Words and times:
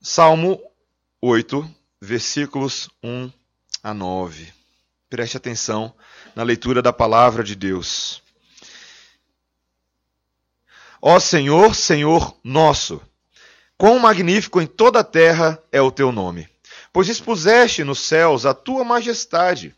Salmo 0.00 0.60
8, 1.20 1.68
versículos 2.00 2.88
1 3.02 3.32
a 3.82 3.92
9. 3.92 4.52
Preste 5.10 5.36
atenção 5.36 5.92
na 6.36 6.44
leitura 6.44 6.80
da 6.80 6.92
palavra 6.92 7.42
de 7.42 7.56
Deus. 7.56 8.22
Ó 11.02 11.18
Senhor, 11.18 11.74
Senhor 11.74 12.38
nosso, 12.44 13.02
quão 13.76 13.98
magnífico 13.98 14.60
em 14.60 14.68
toda 14.68 15.00
a 15.00 15.04
terra 15.04 15.60
é 15.72 15.82
o 15.82 15.90
teu 15.90 16.12
nome, 16.12 16.48
pois 16.92 17.08
expuseste 17.08 17.82
nos 17.82 17.98
céus 17.98 18.46
a 18.46 18.54
tua 18.54 18.84
majestade. 18.84 19.74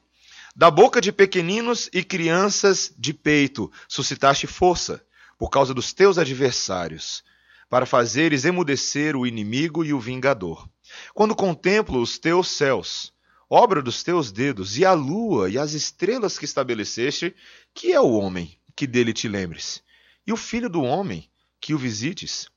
Da 0.55 0.71
boca 0.71 1.01
de 1.01 1.13
pequeninos 1.13 1.89
e 1.95 2.05
crianças 2.05 2.93
de 2.99 3.15
peito 3.15 3.73
suscitaste 3.89 4.47
força, 4.47 5.03
por 5.39 5.49
causa 5.49 5.73
dos 5.73 5.95
teus 5.95 6.19
adversários 6.19 7.25
para 7.71 7.87
fazeres 7.87 8.45
emudecer 8.45 9.17
o 9.17 9.25
inimigo 9.25 9.85
e 9.85 9.95
o 9.95 10.01
vingador. 10.01 10.69
Quando 11.15 11.37
contemplo 11.37 12.03
os 12.03 12.19
teus 12.19 12.49
céus, 12.49 13.13
obra 13.49 13.81
dos 13.81 14.03
teus 14.03 14.33
dedos, 14.33 14.77
e 14.77 14.85
a 14.85 14.93
lua 14.93 15.49
e 15.49 15.57
as 15.57 15.73
estrelas 15.73 16.37
que 16.37 16.45
estabeleceste, 16.45 17.35
que 17.73 17.93
é 17.93 18.01
o 18.01 18.11
homem 18.11 18.59
que 18.75 18.89
dele 18.89 19.13
te 19.13 19.29
lembres, 19.29 19.83
e 20.27 20.33
o 20.33 20.37
filho 20.37 20.69
do 20.69 20.83
homem 20.83 21.31
que 21.61 21.73
o 21.73 21.79
visites. 21.79 22.49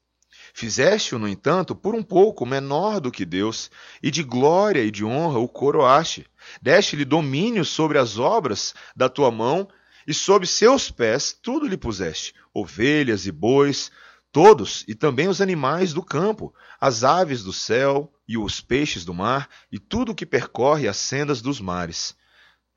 Fizeste-o, 0.52 1.20
no 1.20 1.28
entanto, 1.28 1.76
por 1.76 1.94
um 1.94 2.04
pouco 2.04 2.46
menor 2.46 3.00
do 3.00 3.12
que 3.12 3.26
Deus, 3.26 3.70
e 4.02 4.10
de 4.10 4.24
glória 4.24 4.84
e 4.84 4.90
de 4.90 5.06
honra 5.06 5.38
o 5.38 5.48
coroaste. 5.48 6.26
Deste-lhe 6.62 7.06
domínio 7.06 7.64
sobre 7.64 8.00
as 8.00 8.18
obras 8.18 8.74
da 8.96 9.08
tua 9.08 9.30
mão, 9.30 9.68
e 10.08 10.14
sob 10.14 10.46
seus 10.46 10.92
pés 10.92 11.34
tudo 11.34 11.68
lhe 11.68 11.78
puseste: 11.78 12.34
ovelhas 12.54 13.26
e 13.26 13.32
bois, 13.32 13.92
Todos, 14.34 14.84
e 14.88 14.96
também 14.96 15.28
os 15.28 15.42
animais 15.42 15.94
do 15.94 16.02
campo, 16.02 16.52
as 16.82 17.04
aves 17.04 17.44
do 17.44 17.54
céu 17.54 18.12
e 18.28 18.36
os 18.36 18.60
peixes 18.60 19.06
do 19.06 19.14
mar, 19.14 19.48
e 19.72 19.78
tudo 19.78 20.12
o 20.12 20.16
que 20.16 20.26
percorre 20.26 20.88
as 20.88 20.98
sendas 20.98 21.40
dos 21.40 21.62
mares. 21.62 22.16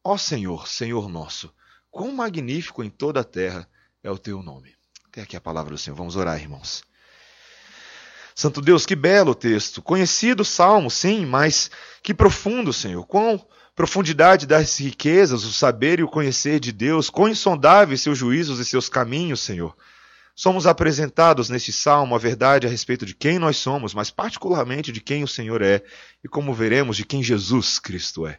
Ó 0.04 0.18
Senhor, 0.18 0.68
Senhor 0.68 1.08
nosso, 1.08 1.50
quão 1.90 2.12
magnífico 2.12 2.84
em 2.84 2.90
toda 2.90 3.20
a 3.20 3.24
terra 3.24 3.66
é 4.04 4.10
o 4.10 4.18
teu 4.18 4.42
nome. 4.42 4.74
Até 5.08 5.22
aqui 5.22 5.34
a 5.34 5.40
palavra 5.40 5.72
do 5.72 5.78
Senhor. 5.78 5.96
Vamos 5.96 6.14
orar, 6.14 6.38
irmãos. 6.38 6.84
Santo 8.34 8.60
Deus, 8.60 8.84
que 8.84 8.94
belo 8.94 9.34
texto. 9.34 9.80
Conhecido 9.80 10.44
salmo, 10.44 10.90
sim, 10.90 11.24
mas 11.24 11.70
que 12.02 12.12
profundo, 12.12 12.70
Senhor. 12.70 13.06
Quão 13.06 13.42
profundidade 13.74 14.46
das 14.46 14.78
riquezas, 14.78 15.42
o 15.44 15.52
saber 15.54 16.00
e 16.00 16.02
o 16.02 16.08
conhecer 16.08 16.60
de 16.60 16.70
Deus, 16.70 17.08
quão 17.08 17.28
insondáveis 17.28 18.02
seus 18.02 18.18
juízos 18.18 18.58
e 18.58 18.64
seus 18.66 18.90
caminhos, 18.90 19.40
Senhor. 19.40 19.74
Somos 20.38 20.66
apresentados 20.66 21.48
neste 21.48 21.72
salmo 21.72 22.14
a 22.14 22.18
verdade 22.18 22.66
a 22.66 22.70
respeito 22.70 23.06
de 23.06 23.14
quem 23.14 23.38
nós 23.38 23.56
somos, 23.56 23.94
mas 23.94 24.10
particularmente 24.10 24.92
de 24.92 25.00
quem 25.00 25.24
o 25.24 25.28
Senhor 25.28 25.62
é 25.62 25.82
e, 26.22 26.28
como 26.28 26.52
veremos, 26.52 26.98
de 26.98 27.06
quem 27.06 27.22
Jesus 27.22 27.78
Cristo 27.78 28.26
é. 28.26 28.38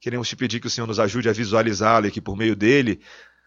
Queremos 0.00 0.30
te 0.30 0.34
pedir 0.34 0.60
que 0.60 0.66
o 0.66 0.70
Senhor 0.70 0.86
nos 0.86 0.98
ajude 0.98 1.28
a 1.28 1.34
visualizá-lo 1.34 2.06
e 2.06 2.10
que, 2.10 2.22
por 2.22 2.38
meio 2.38 2.56
dele, 2.56 3.02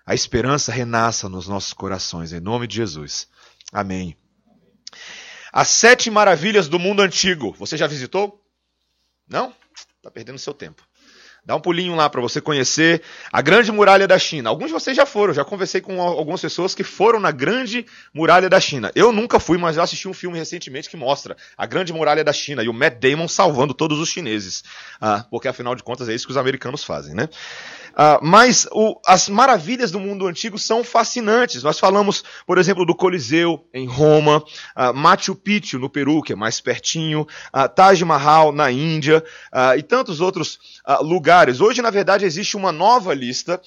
a 0.05 0.13
esperança 0.13 0.71
renasça 0.71 1.27
nos 1.27 1.47
nossos 1.47 1.73
corações, 1.73 2.31
em 2.31 2.39
nome 2.39 2.67
de 2.67 2.75
Jesus. 2.75 3.27
Amém. 3.73 4.15
As 5.51 5.69
sete 5.69 6.11
maravilhas 6.11 6.67
do 6.67 6.77
mundo 6.77 7.01
antigo. 7.01 7.55
Você 7.57 7.75
já 7.75 7.87
visitou? 7.87 8.39
Não? 9.27 9.51
Está 9.97 10.11
perdendo 10.11 10.37
seu 10.37 10.53
tempo. 10.53 10.87
Dá 11.45 11.55
um 11.55 11.59
pulinho 11.59 11.95
lá 11.95 12.09
para 12.09 12.21
você 12.21 12.39
conhecer 12.39 13.01
a 13.31 13.41
Grande 13.41 13.71
Muralha 13.71 14.07
da 14.07 14.19
China. 14.19 14.49
Alguns 14.49 14.67
de 14.67 14.73
vocês 14.73 14.95
já 14.95 15.05
foram, 15.05 15.33
já 15.33 15.43
conversei 15.43 15.81
com 15.81 16.01
algumas 16.01 16.41
pessoas 16.41 16.75
que 16.75 16.83
foram 16.83 17.19
na 17.19 17.31
Grande 17.31 17.85
Muralha 18.13 18.49
da 18.49 18.59
China. 18.59 18.91
Eu 18.93 19.11
nunca 19.11 19.39
fui, 19.39 19.57
mas 19.57 19.75
já 19.75 19.83
assisti 19.83 20.07
um 20.07 20.13
filme 20.13 20.37
recentemente 20.37 20.89
que 20.89 20.97
mostra 20.97 21.35
a 21.57 21.65
Grande 21.65 21.91
Muralha 21.93 22.23
da 22.23 22.33
China 22.33 22.63
e 22.63 22.69
o 22.69 22.73
Matt 22.73 22.99
Damon 22.99 23.27
salvando 23.27 23.73
todos 23.73 23.99
os 23.99 24.09
chineses. 24.09 24.63
Ah, 25.01 25.25
porque 25.29 25.47
afinal 25.47 25.75
de 25.75 25.83
contas 25.83 26.09
é 26.09 26.13
isso 26.13 26.25
que 26.25 26.31
os 26.31 26.37
americanos 26.37 26.83
fazem, 26.83 27.15
né? 27.15 27.29
Uh, 27.89 28.19
mas 28.21 28.67
o, 28.71 28.99
as 29.05 29.27
maravilhas 29.27 29.91
do 29.91 29.99
mundo 29.99 30.27
antigo 30.27 30.57
são 30.57 30.83
fascinantes. 30.83 31.63
Nós 31.63 31.79
falamos, 31.79 32.23
por 32.45 32.57
exemplo, 32.57 32.85
do 32.85 32.95
Coliseu 32.95 33.67
em 33.73 33.87
Roma, 33.87 34.37
uh, 34.37 34.93
Machu 34.93 35.35
Picchu 35.35 35.79
no 35.79 35.89
Peru, 35.89 36.21
que 36.21 36.31
é 36.31 36.35
mais 36.35 36.61
pertinho, 36.61 37.27
uh, 37.53 37.67
Taj 37.67 38.01
Mahal 38.05 38.51
na 38.51 38.71
Índia 38.71 39.23
e 39.77 39.83
tantos 39.83 40.21
outros 40.21 40.59
lugares. 41.01 41.28
Hoje, 41.61 41.81
na 41.81 41.89
verdade, 41.89 42.25
existe 42.25 42.57
uma 42.57 42.71
nova 42.71 43.13
lista, 43.13 43.61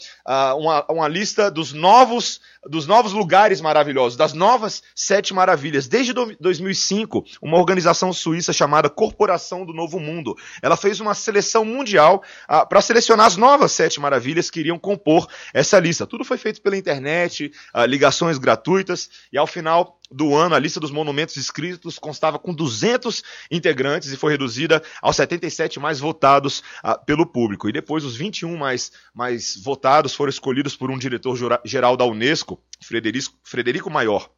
uma, 0.56 0.84
uma 0.88 1.08
lista 1.08 1.50
dos 1.50 1.72
novos 1.72 2.40
dos 2.66 2.86
novos 2.86 3.12
lugares 3.12 3.60
maravilhosos, 3.60 4.16
das 4.16 4.32
novas 4.32 4.82
sete 4.94 5.34
maravilhas. 5.34 5.88
Desde 5.88 6.12
2005, 6.12 7.24
uma 7.40 7.58
organização 7.58 8.12
suíça 8.12 8.52
chamada 8.52 8.88
Corporação 8.88 9.64
do 9.66 9.72
Novo 9.72 9.98
Mundo, 9.98 10.36
ela 10.60 10.76
fez 10.76 11.00
uma 11.00 11.14
seleção 11.14 11.64
mundial 11.64 12.22
ah, 12.46 12.64
para 12.64 12.80
selecionar 12.80 13.26
as 13.26 13.36
novas 13.36 13.72
sete 13.72 14.00
maravilhas 14.00 14.48
que 14.48 14.60
iriam 14.60 14.78
compor 14.78 15.26
essa 15.52 15.78
lista. 15.78 16.06
Tudo 16.06 16.24
foi 16.24 16.38
feito 16.38 16.62
pela 16.62 16.76
internet, 16.76 17.52
ah, 17.74 17.84
ligações 17.84 18.38
gratuitas 18.38 19.10
e 19.32 19.38
ao 19.38 19.46
final 19.46 19.98
do 20.12 20.34
ano, 20.34 20.54
a 20.54 20.58
lista 20.58 20.78
dos 20.78 20.90
monumentos 20.90 21.36
inscritos 21.36 21.98
constava 21.98 22.38
com 22.38 22.54
200 22.54 23.22
integrantes 23.50 24.12
e 24.12 24.16
foi 24.16 24.32
reduzida 24.32 24.82
aos 25.00 25.16
77 25.16 25.80
mais 25.80 25.98
votados 26.00 26.62
ah, 26.82 26.96
pelo 26.98 27.26
público. 27.26 27.68
E 27.68 27.72
depois 27.72 28.04
os 28.04 28.16
21 28.16 28.56
mais, 28.56 28.92
mais 29.14 29.56
votados 29.56 30.14
foram 30.14 30.30
escolhidos 30.30 30.76
por 30.76 30.90
um 30.90 30.98
diretor 30.98 31.36
geral 31.64 31.96
da 31.96 32.04
Unesco, 32.04 32.62
Frederico, 32.80 33.34
Frederico 33.42 33.90
Maior 33.90 34.30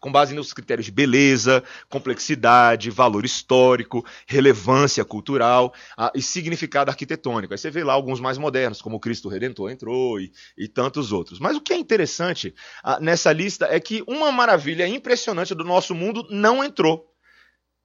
com 0.00 0.10
base 0.10 0.34
nos 0.34 0.52
critérios 0.52 0.86
de 0.86 0.92
beleza, 0.92 1.62
complexidade, 1.88 2.90
valor 2.90 3.24
histórico, 3.24 4.04
relevância 4.26 5.04
cultural 5.04 5.72
ah, 5.96 6.12
e 6.14 6.22
significado 6.22 6.90
arquitetônico. 6.90 7.52
Aí 7.54 7.58
você 7.58 7.70
vê 7.70 7.84
lá 7.84 7.92
alguns 7.92 8.20
mais 8.20 8.38
modernos, 8.38 8.82
como 8.82 9.00
Cristo 9.00 9.28
Redentor 9.28 9.70
entrou 9.70 10.20
e, 10.20 10.32
e 10.56 10.68
tantos 10.68 11.12
outros. 11.12 11.38
Mas 11.38 11.56
o 11.56 11.60
que 11.60 11.72
é 11.72 11.76
interessante 11.76 12.54
ah, 12.82 12.98
nessa 13.00 13.32
lista 13.32 13.66
é 13.70 13.78
que 13.78 14.02
uma 14.06 14.30
maravilha 14.32 14.86
impressionante 14.86 15.54
do 15.54 15.64
nosso 15.64 15.94
mundo 15.94 16.26
não 16.30 16.62
entrou. 16.62 17.12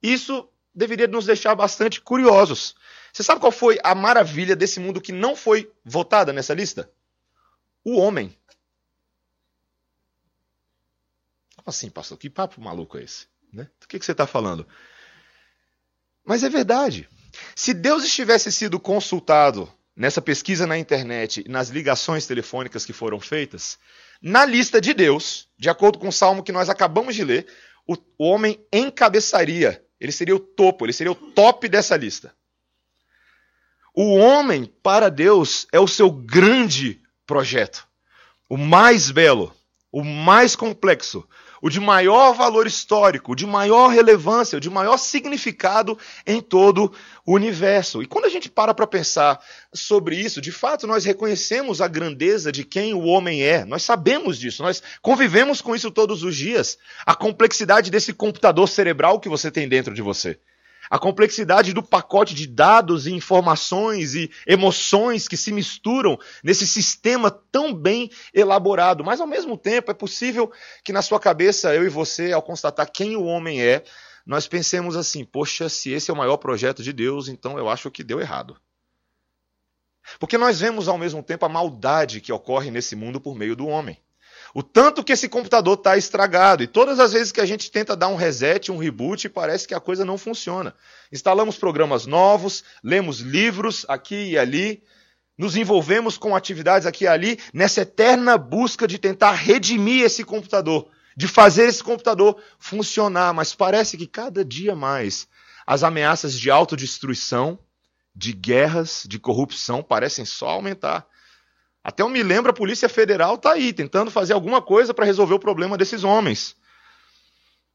Isso 0.01 0.47
deveria 0.73 1.07
nos 1.07 1.25
deixar 1.25 1.55
bastante 1.55 1.99
curiosos. 1.99 2.75
Você 3.11 3.23
sabe 3.23 3.41
qual 3.41 3.51
foi 3.51 3.79
a 3.83 3.95
maravilha 3.95 4.55
desse 4.55 4.79
mundo 4.79 5.01
que 5.01 5.11
não 5.11 5.35
foi 5.35 5.71
votada 5.83 6.31
nessa 6.31 6.53
lista? 6.53 6.91
O 7.83 7.97
homem. 7.97 8.37
Assim, 11.69 11.89
pastor? 11.89 12.17
Que 12.17 12.29
papo 12.29 12.61
maluco 12.61 12.97
é 12.97 13.03
esse? 13.03 13.27
Né? 13.51 13.67
Do 13.79 13.87
que, 13.87 13.99
que 13.99 14.05
você 14.05 14.11
está 14.11 14.27
falando? 14.27 14.67
Mas 16.25 16.43
é 16.43 16.49
verdade. 16.49 17.07
Se 17.55 17.73
Deus 17.73 18.03
estivesse 18.03 18.51
sido 18.51 18.79
consultado 18.79 19.71
nessa 19.95 20.21
pesquisa 20.21 20.67
na 20.67 20.77
internet 20.77 21.43
nas 21.49 21.69
ligações 21.69 22.27
telefônicas 22.27 22.85
que 22.85 22.93
foram 22.93 23.19
feitas, 23.19 23.79
na 24.21 24.45
lista 24.45 24.79
de 24.81 24.93
Deus, 24.93 25.47
de 25.57 25.69
acordo 25.69 25.99
com 25.99 26.09
o 26.09 26.13
salmo 26.13 26.43
que 26.43 26.51
nós 26.51 26.69
acabamos 26.69 27.15
de 27.15 27.23
ler, 27.23 27.47
o 27.87 27.95
homem 28.17 28.59
encabeçaria, 28.71 29.83
ele 29.99 30.11
seria 30.11 30.35
o 30.35 30.39
topo, 30.39 30.85
ele 30.85 30.93
seria 30.93 31.11
o 31.11 31.15
top 31.15 31.67
dessa 31.67 31.95
lista. 31.95 32.35
O 33.93 34.15
homem, 34.15 34.71
para 34.83 35.09
Deus, 35.09 35.65
é 35.71 35.79
o 35.79 35.87
seu 35.87 36.11
grande 36.11 37.01
projeto, 37.25 37.87
o 38.47 38.55
mais 38.55 39.09
belo, 39.09 39.55
o 39.91 40.03
mais 40.03 40.55
complexo, 40.55 41.27
o 41.61 41.69
de 41.69 41.79
maior 41.79 42.33
valor 42.33 42.67
histórico, 42.67 43.31
o 43.31 43.35
de 43.35 43.45
maior 43.45 43.87
relevância, 43.87 44.57
o 44.57 44.61
de 44.61 44.69
maior 44.69 44.97
significado 44.97 45.97
em 46.25 46.41
todo 46.41 46.93
o 47.25 47.33
universo. 47.33 48.01
E 48.01 48.05
quando 48.05 48.25
a 48.25 48.29
gente 48.29 48.49
para 48.49 48.73
para 48.73 48.87
pensar 48.87 49.39
sobre 49.73 50.15
isso, 50.15 50.41
de 50.41 50.51
fato 50.51 50.87
nós 50.87 51.05
reconhecemos 51.05 51.81
a 51.81 51.87
grandeza 51.87 52.51
de 52.51 52.63
quem 52.63 52.93
o 52.93 53.03
homem 53.03 53.43
é. 53.43 53.65
Nós 53.65 53.83
sabemos 53.83 54.37
disso, 54.37 54.63
nós 54.63 54.81
convivemos 55.01 55.61
com 55.61 55.75
isso 55.75 55.91
todos 55.91 56.23
os 56.23 56.35
dias. 56.35 56.77
A 57.05 57.15
complexidade 57.15 57.91
desse 57.91 58.13
computador 58.13 58.67
cerebral 58.67 59.19
que 59.19 59.29
você 59.29 59.51
tem 59.51 59.67
dentro 59.67 59.93
de 59.93 60.01
você 60.01 60.39
a 60.89 60.99
complexidade 60.99 61.73
do 61.73 61.83
pacote 61.83 62.33
de 62.33 62.47
dados 62.47 63.07
e 63.07 63.13
informações 63.13 64.15
e 64.15 64.29
emoções 64.45 65.27
que 65.27 65.37
se 65.37 65.51
misturam 65.51 66.17
nesse 66.43 66.67
sistema 66.67 67.29
tão 67.29 67.73
bem 67.73 68.09
elaborado. 68.33 69.03
Mas 69.03 69.19
ao 69.19 69.27
mesmo 69.27 69.57
tempo, 69.57 69.91
é 69.91 69.93
possível 69.93 70.51
que 70.83 70.93
na 70.93 71.01
sua 71.01 71.19
cabeça, 71.19 71.73
eu 71.73 71.85
e 71.85 71.89
você, 71.89 72.31
ao 72.31 72.41
constatar 72.41 72.89
quem 72.91 73.15
o 73.15 73.23
homem 73.23 73.61
é, 73.61 73.83
nós 74.25 74.47
pensemos 74.47 74.95
assim: 74.95 75.23
poxa, 75.23 75.69
se 75.69 75.91
esse 75.91 76.11
é 76.11 76.13
o 76.13 76.17
maior 76.17 76.37
projeto 76.37 76.83
de 76.83 76.91
Deus, 76.91 77.27
então 77.27 77.57
eu 77.57 77.69
acho 77.69 77.89
que 77.89 78.03
deu 78.03 78.19
errado. 78.19 78.57
Porque 80.19 80.37
nós 80.37 80.59
vemos 80.59 80.87
ao 80.87 80.97
mesmo 80.97 81.21
tempo 81.21 81.45
a 81.45 81.49
maldade 81.49 82.21
que 82.21 82.31
ocorre 82.31 82.71
nesse 82.71 82.95
mundo 82.95 83.19
por 83.19 83.35
meio 83.35 83.55
do 83.55 83.67
homem. 83.67 83.99
O 84.53 84.63
tanto 84.63 85.03
que 85.03 85.13
esse 85.13 85.27
computador 85.27 85.77
está 85.77 85.97
estragado. 85.97 86.63
E 86.63 86.67
todas 86.67 86.99
as 86.99 87.13
vezes 87.13 87.31
que 87.31 87.41
a 87.41 87.45
gente 87.45 87.69
tenta 87.69 87.95
dar 87.95 88.07
um 88.07 88.15
reset, 88.15 88.71
um 88.71 88.77
reboot, 88.77 89.29
parece 89.29 89.67
que 89.67 89.73
a 89.73 89.79
coisa 89.79 90.03
não 90.05 90.17
funciona. 90.17 90.73
Instalamos 91.11 91.57
programas 91.57 92.05
novos, 92.05 92.63
lemos 92.83 93.19
livros 93.19 93.85
aqui 93.87 94.31
e 94.31 94.37
ali, 94.37 94.83
nos 95.37 95.55
envolvemos 95.55 96.17
com 96.17 96.35
atividades 96.35 96.87
aqui 96.87 97.03
e 97.03 97.07
ali, 97.07 97.39
nessa 97.53 97.81
eterna 97.81 98.37
busca 98.37 98.87
de 98.87 98.97
tentar 98.97 99.33
redimir 99.33 100.03
esse 100.03 100.23
computador. 100.23 100.89
de 101.17 101.27
fazer 101.27 101.65
esse 101.65 101.83
computador 101.83 102.39
funcionar, 102.59 103.33
mas 103.33 103.55
parece 103.55 103.97
que 103.97 104.05
cada 104.05 104.45
dia 104.45 104.75
mais 104.75 105.27
as 105.65 105.83
ameaças 105.83 106.39
de 106.39 106.51
autodestruição, 106.51 107.57
de 108.15 108.31
guerras, 108.33 109.03
de 109.07 109.17
corrupção 109.17 109.81
parecem 109.81 110.23
só 110.23 110.49
aumentar. 110.49 111.07
Até 111.87 112.03
eu 112.03 112.09
me 112.09 112.21
lembro, 112.21 112.51
a 112.51 112.53
Polícia 112.53 112.89
Federal 112.89 113.35
está 113.35 113.53
aí, 113.53 113.71
tentando 113.71 114.11
fazer 114.11 114.33
alguma 114.33 114.61
coisa 114.61 114.93
para 114.93 115.05
resolver 115.05 115.35
o 115.35 115.39
problema 115.39 115.77
desses 115.77 116.03
homens. 116.03 116.53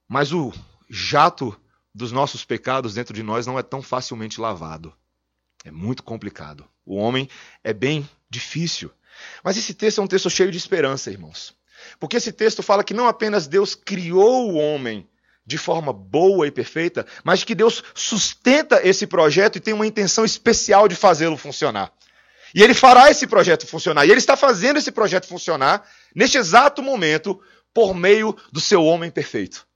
Mas 0.06 0.32
o 0.32 0.52
jato 0.90 1.58
dos 1.94 2.12
nossos 2.12 2.44
pecados 2.44 2.92
dentro 2.92 3.14
de 3.14 3.22
nós 3.22 3.46
não 3.46 3.58
é 3.58 3.62
tão 3.62 3.80
facilmente 3.80 4.38
lavado. 4.38 4.92
É 5.64 5.70
muito 5.70 6.02
complicado. 6.02 6.68
O 6.84 6.96
homem 6.96 7.26
é 7.64 7.72
bem 7.72 8.06
difícil. 8.28 8.90
Mas 9.42 9.56
esse 9.56 9.72
texto 9.72 10.02
é 10.02 10.04
um 10.04 10.06
texto 10.06 10.28
cheio 10.28 10.50
de 10.50 10.58
esperança, 10.58 11.10
irmãos. 11.10 11.56
Porque 11.98 12.18
esse 12.18 12.32
texto 12.32 12.62
fala 12.62 12.84
que 12.84 12.92
não 12.92 13.08
apenas 13.08 13.46
Deus 13.46 13.74
criou 13.74 14.52
o 14.52 14.56
homem 14.56 15.08
de 15.46 15.56
forma 15.56 15.90
boa 15.90 16.46
e 16.46 16.50
perfeita, 16.50 17.06
mas 17.24 17.44
que 17.44 17.54
Deus 17.54 17.82
sustenta 17.94 18.86
esse 18.86 19.06
projeto 19.06 19.56
e 19.56 19.60
tem 19.60 19.72
uma 19.72 19.86
intenção 19.86 20.22
especial 20.22 20.86
de 20.86 20.96
fazê-lo 20.96 21.38
funcionar. 21.38 21.90
E 22.54 22.62
ele 22.62 22.74
fará 22.74 23.10
esse 23.10 23.26
projeto 23.26 23.66
funcionar. 23.66 24.06
E 24.06 24.10
ele 24.10 24.18
está 24.18 24.36
fazendo 24.36 24.78
esse 24.78 24.92
projeto 24.92 25.26
funcionar 25.26 25.88
neste 26.14 26.36
exato 26.36 26.82
momento 26.82 27.40
por 27.72 27.94
meio 27.94 28.36
do 28.52 28.60
seu 28.60 28.84
homem 28.84 29.10
perfeito. 29.10 29.66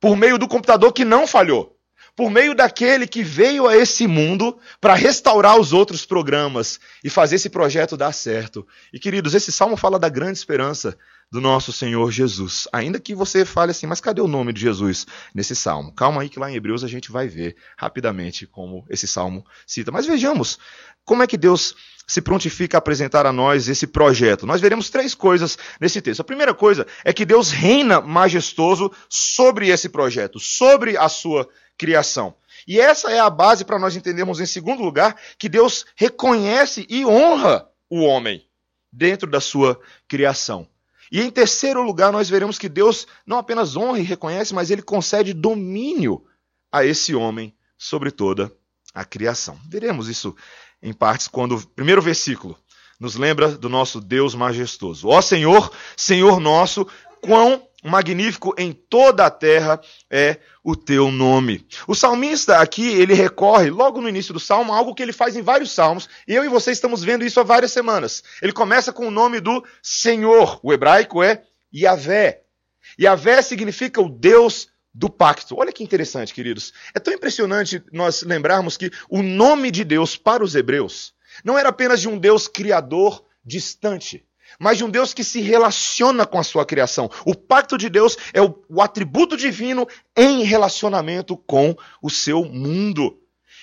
Por 0.00 0.16
meio 0.16 0.38
do 0.38 0.48
computador 0.48 0.92
que 0.92 1.04
não 1.04 1.26
falhou. 1.26 1.77
Por 2.18 2.32
meio 2.32 2.52
daquele 2.52 3.06
que 3.06 3.22
veio 3.22 3.68
a 3.68 3.76
esse 3.76 4.04
mundo 4.08 4.58
para 4.80 4.94
restaurar 4.94 5.56
os 5.56 5.72
outros 5.72 6.04
programas 6.04 6.80
e 7.04 7.08
fazer 7.08 7.36
esse 7.36 7.48
projeto 7.48 7.96
dar 7.96 8.12
certo. 8.12 8.66
E 8.92 8.98
queridos, 8.98 9.34
esse 9.34 9.52
salmo 9.52 9.76
fala 9.76 10.00
da 10.00 10.08
grande 10.08 10.36
esperança 10.36 10.98
do 11.30 11.40
nosso 11.40 11.72
Senhor 11.72 12.10
Jesus. 12.10 12.66
Ainda 12.72 12.98
que 12.98 13.14
você 13.14 13.44
fale 13.44 13.70
assim, 13.70 13.86
mas 13.86 14.00
cadê 14.00 14.20
o 14.20 14.26
nome 14.26 14.52
de 14.52 14.60
Jesus 14.60 15.06
nesse 15.32 15.54
salmo? 15.54 15.92
Calma 15.92 16.22
aí 16.22 16.28
que 16.28 16.40
lá 16.40 16.50
em 16.50 16.56
Hebreus 16.56 16.82
a 16.82 16.88
gente 16.88 17.12
vai 17.12 17.28
ver 17.28 17.54
rapidamente 17.76 18.48
como 18.48 18.84
esse 18.90 19.06
salmo 19.06 19.46
cita. 19.64 19.92
Mas 19.92 20.04
vejamos 20.04 20.58
como 21.04 21.22
é 21.22 21.26
que 21.28 21.36
Deus 21.36 21.76
se 22.04 22.20
prontifica 22.20 22.76
a 22.76 22.80
apresentar 22.80 23.26
a 23.26 23.32
nós 23.32 23.68
esse 23.68 23.86
projeto. 23.86 24.44
Nós 24.44 24.60
veremos 24.60 24.90
três 24.90 25.14
coisas 25.14 25.56
nesse 25.80 26.00
texto. 26.00 26.18
A 26.18 26.24
primeira 26.24 26.52
coisa 26.52 26.84
é 27.04 27.12
que 27.12 27.24
Deus 27.24 27.52
reina 27.52 28.00
majestoso 28.00 28.90
sobre 29.08 29.68
esse 29.68 29.88
projeto, 29.88 30.40
sobre 30.40 30.96
a 30.96 31.08
sua 31.08 31.48
criação. 31.78 32.34
E 32.66 32.78
essa 32.80 33.10
é 33.10 33.18
a 33.18 33.30
base 33.30 33.64
para 33.64 33.78
nós 33.78 33.96
entendermos, 33.96 34.40
em 34.40 34.46
segundo 34.46 34.82
lugar, 34.82 35.16
que 35.38 35.48
Deus 35.48 35.86
reconhece 35.96 36.86
e 36.90 37.06
honra 37.06 37.66
o 37.88 38.00
homem 38.00 38.44
dentro 38.92 39.30
da 39.30 39.40
sua 39.40 39.80
criação. 40.06 40.68
E 41.10 41.22
em 41.22 41.30
terceiro 41.30 41.82
lugar, 41.82 42.12
nós 42.12 42.28
veremos 42.28 42.58
que 42.58 42.68
Deus 42.68 43.06
não 43.26 43.38
apenas 43.38 43.76
honra 43.76 44.00
e 44.00 44.02
reconhece, 44.02 44.52
mas 44.52 44.70
ele 44.70 44.82
concede 44.82 45.32
domínio 45.32 46.22
a 46.70 46.84
esse 46.84 47.14
homem 47.14 47.56
sobre 47.78 48.10
toda 48.10 48.52
a 48.92 49.04
criação. 49.04 49.58
Veremos 49.68 50.08
isso 50.08 50.36
em 50.82 50.92
partes 50.92 51.28
quando 51.28 51.56
o 51.56 51.66
primeiro 51.68 52.02
versículo 52.02 52.58
nos 53.00 53.14
lembra 53.14 53.56
do 53.56 53.68
nosso 53.68 54.00
Deus 54.00 54.34
majestoso. 54.34 55.08
Ó 55.08 55.20
Senhor, 55.22 55.72
Senhor 55.96 56.40
nosso, 56.40 56.86
quão 57.22 57.67
magnífico 57.84 58.54
em 58.58 58.72
toda 58.72 59.26
a 59.26 59.30
terra 59.30 59.80
é 60.10 60.38
o 60.64 60.74
teu 60.74 61.10
nome. 61.10 61.66
O 61.86 61.94
salmista 61.94 62.58
aqui, 62.58 62.88
ele 62.88 63.14
recorre 63.14 63.70
logo 63.70 64.00
no 64.00 64.08
início 64.08 64.34
do 64.34 64.40
salmo 64.40 64.72
algo 64.72 64.94
que 64.94 65.02
ele 65.02 65.12
faz 65.12 65.36
em 65.36 65.42
vários 65.42 65.70
salmos, 65.70 66.08
e 66.26 66.34
eu 66.34 66.44
e 66.44 66.48
você 66.48 66.72
estamos 66.72 67.02
vendo 67.02 67.24
isso 67.24 67.40
há 67.40 67.42
várias 67.42 67.72
semanas. 67.72 68.22
Ele 68.42 68.52
começa 68.52 68.92
com 68.92 69.06
o 69.06 69.10
nome 69.10 69.40
do 69.40 69.64
Senhor. 69.82 70.58
O 70.62 70.72
hebraico 70.72 71.22
é 71.22 71.42
Yahvé. 71.74 72.42
Yahvé 73.00 73.42
significa 73.42 74.00
o 74.00 74.08
Deus 74.08 74.68
do 74.92 75.08
pacto. 75.08 75.56
Olha 75.56 75.72
que 75.72 75.84
interessante, 75.84 76.34
queridos. 76.34 76.72
É 76.94 76.98
tão 76.98 77.14
impressionante 77.14 77.82
nós 77.92 78.22
lembrarmos 78.22 78.76
que 78.76 78.90
o 79.08 79.22
nome 79.22 79.70
de 79.70 79.84
Deus 79.84 80.16
para 80.16 80.42
os 80.42 80.54
hebreus 80.54 81.14
não 81.44 81.56
era 81.56 81.68
apenas 81.68 82.00
de 82.00 82.08
um 82.08 82.18
Deus 82.18 82.48
criador 82.48 83.24
distante, 83.44 84.26
mas 84.58 84.78
de 84.78 84.84
um 84.84 84.90
Deus 84.90 85.14
que 85.14 85.22
se 85.22 85.40
relaciona 85.40 86.26
com 86.26 86.38
a 86.38 86.42
sua 86.42 86.66
criação. 86.66 87.10
O 87.24 87.34
pacto 87.34 87.78
de 87.78 87.88
Deus 87.88 88.16
é 88.32 88.42
o, 88.42 88.62
o 88.68 88.82
atributo 88.82 89.36
divino 89.36 89.86
em 90.16 90.42
relacionamento 90.42 91.36
com 91.36 91.76
o 92.02 92.10
seu 92.10 92.44
mundo. 92.44 93.18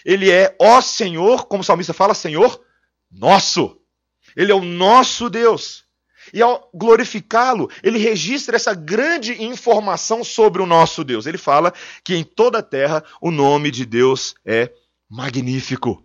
Ele 0.05 0.31
é, 0.31 0.55
ó 0.61 0.79
Senhor, 0.81 1.47
como 1.47 1.61
o 1.61 1.65
salmista 1.65 1.93
fala, 1.93 2.13
Senhor 2.13 2.63
nosso. 3.11 3.77
Ele 4.35 4.51
é 4.51 4.55
o 4.55 4.63
nosso 4.63 5.29
Deus. 5.29 5.85
E 6.33 6.41
ao 6.41 6.69
glorificá-lo, 6.73 7.69
ele 7.83 7.99
registra 7.99 8.55
essa 8.55 8.73
grande 8.73 9.43
informação 9.43 10.23
sobre 10.23 10.61
o 10.61 10.65
nosso 10.65 11.03
Deus. 11.03 11.25
Ele 11.25 11.37
fala 11.37 11.73
que 12.03 12.15
em 12.15 12.23
toda 12.23 12.59
a 12.59 12.63
terra 12.63 13.03
o 13.21 13.31
nome 13.31 13.71
de 13.71 13.85
Deus 13.85 14.35
é 14.45 14.71
magnífico. 15.09 16.04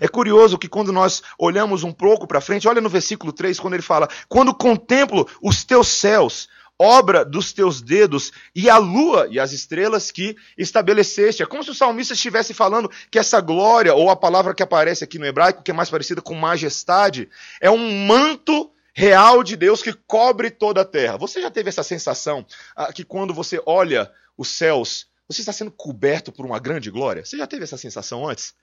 É 0.00 0.08
curioso 0.08 0.58
que 0.58 0.68
quando 0.68 0.92
nós 0.92 1.22
olhamos 1.38 1.82
um 1.82 1.92
pouco 1.92 2.26
para 2.26 2.40
frente, 2.40 2.68
olha 2.68 2.80
no 2.80 2.88
versículo 2.88 3.32
3, 3.32 3.58
quando 3.58 3.74
ele 3.74 3.82
fala: 3.82 4.08
Quando 4.28 4.54
contemplo 4.54 5.28
os 5.42 5.64
teus 5.64 5.88
céus, 5.88 6.48
obra 6.78 7.24
dos 7.24 7.52
teus 7.52 7.82
dedos, 7.82 8.32
e 8.54 8.70
a 8.70 8.78
lua 8.78 9.26
e 9.30 9.40
as 9.40 9.52
estrelas 9.52 10.10
que 10.10 10.36
estabeleceste. 10.56 11.42
É 11.42 11.46
como 11.46 11.64
se 11.64 11.70
o 11.70 11.74
salmista 11.74 12.14
estivesse 12.14 12.54
falando 12.54 12.90
que 13.10 13.18
essa 13.18 13.40
glória, 13.40 13.94
ou 13.94 14.10
a 14.10 14.16
palavra 14.16 14.54
que 14.54 14.62
aparece 14.62 15.02
aqui 15.02 15.18
no 15.18 15.26
hebraico, 15.26 15.62
que 15.62 15.70
é 15.70 15.74
mais 15.74 15.90
parecida 15.90 16.22
com 16.22 16.34
majestade, 16.34 17.28
é 17.60 17.70
um 17.70 18.06
manto 18.06 18.70
real 18.94 19.42
de 19.42 19.56
Deus 19.56 19.82
que 19.82 19.92
cobre 19.92 20.50
toda 20.50 20.82
a 20.82 20.84
terra. 20.84 21.16
Você 21.16 21.40
já 21.40 21.50
teve 21.50 21.68
essa 21.68 21.82
sensação 21.82 22.46
ah, 22.76 22.92
que 22.92 23.04
quando 23.04 23.34
você 23.34 23.60
olha 23.66 24.10
os 24.36 24.48
céus, 24.48 25.06
você 25.28 25.40
está 25.40 25.52
sendo 25.52 25.70
coberto 25.70 26.32
por 26.32 26.46
uma 26.46 26.58
grande 26.58 26.90
glória? 26.90 27.24
Você 27.24 27.36
já 27.36 27.46
teve 27.46 27.64
essa 27.64 27.76
sensação 27.76 28.28
antes? 28.28 28.54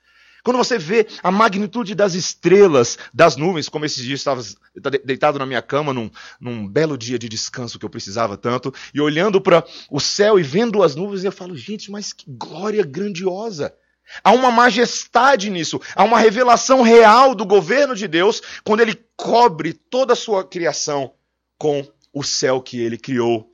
Quando 0.46 0.58
você 0.58 0.78
vê 0.78 1.08
a 1.24 1.30
magnitude 1.32 1.92
das 1.92 2.14
estrelas, 2.14 2.96
das 3.12 3.34
nuvens, 3.34 3.68
como 3.68 3.84
esses 3.84 4.04
dias 4.04 4.20
estava 4.20 4.40
deitado 5.04 5.40
na 5.40 5.44
minha 5.44 5.60
cama 5.60 5.92
num, 5.92 6.08
num 6.40 6.68
belo 6.68 6.96
dia 6.96 7.18
de 7.18 7.28
descanso 7.28 7.80
que 7.80 7.84
eu 7.84 7.90
precisava 7.90 8.36
tanto, 8.36 8.72
e 8.94 9.00
olhando 9.00 9.40
para 9.40 9.64
o 9.90 9.98
céu 9.98 10.38
e 10.38 10.44
vendo 10.44 10.84
as 10.84 10.94
nuvens, 10.94 11.24
eu 11.24 11.32
falo, 11.32 11.56
gente, 11.56 11.90
mas 11.90 12.12
que 12.12 12.26
glória 12.28 12.84
grandiosa! 12.84 13.74
Há 14.22 14.30
uma 14.30 14.52
majestade 14.52 15.50
nisso, 15.50 15.80
há 15.96 16.04
uma 16.04 16.20
revelação 16.20 16.80
real 16.80 17.34
do 17.34 17.44
governo 17.44 17.96
de 17.96 18.06
Deus 18.06 18.40
quando 18.62 18.82
ele 18.82 18.94
cobre 19.16 19.72
toda 19.72 20.12
a 20.12 20.16
sua 20.16 20.44
criação 20.44 21.12
com 21.58 21.84
o 22.12 22.22
céu 22.22 22.62
que 22.62 22.80
ele 22.80 22.96
criou. 22.96 23.52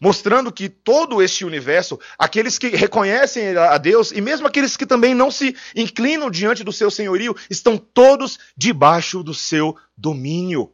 Mostrando 0.00 0.52
que 0.52 0.68
todo 0.68 1.22
este 1.22 1.44
universo, 1.44 1.98
aqueles 2.18 2.58
que 2.58 2.68
reconhecem 2.68 3.56
a 3.56 3.78
Deus 3.78 4.12
e 4.12 4.20
mesmo 4.20 4.46
aqueles 4.46 4.76
que 4.76 4.84
também 4.84 5.14
não 5.14 5.30
se 5.30 5.56
inclinam 5.74 6.30
diante 6.30 6.62
do 6.62 6.72
seu 6.72 6.90
senhorio, 6.90 7.34
estão 7.48 7.78
todos 7.78 8.38
debaixo 8.56 9.22
do 9.22 9.32
seu 9.32 9.76
domínio. 9.96 10.72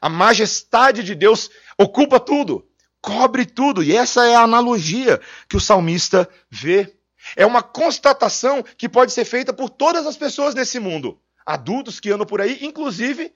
A 0.00 0.08
majestade 0.08 1.02
de 1.02 1.14
Deus 1.14 1.50
ocupa 1.76 2.18
tudo, 2.20 2.66
cobre 3.00 3.44
tudo, 3.44 3.82
e 3.82 3.94
essa 3.94 4.24
é 4.26 4.34
a 4.34 4.42
analogia 4.42 5.20
que 5.48 5.56
o 5.56 5.60
salmista 5.60 6.28
vê. 6.50 6.94
É 7.36 7.44
uma 7.44 7.62
constatação 7.62 8.64
que 8.76 8.88
pode 8.88 9.12
ser 9.12 9.24
feita 9.24 9.52
por 9.52 9.68
todas 9.68 10.06
as 10.06 10.16
pessoas 10.16 10.54
nesse 10.54 10.78
mundo. 10.78 11.20
Adultos 11.44 11.98
que 11.98 12.10
andam 12.10 12.26
por 12.26 12.40
aí, 12.40 12.58
inclusive 12.62 13.32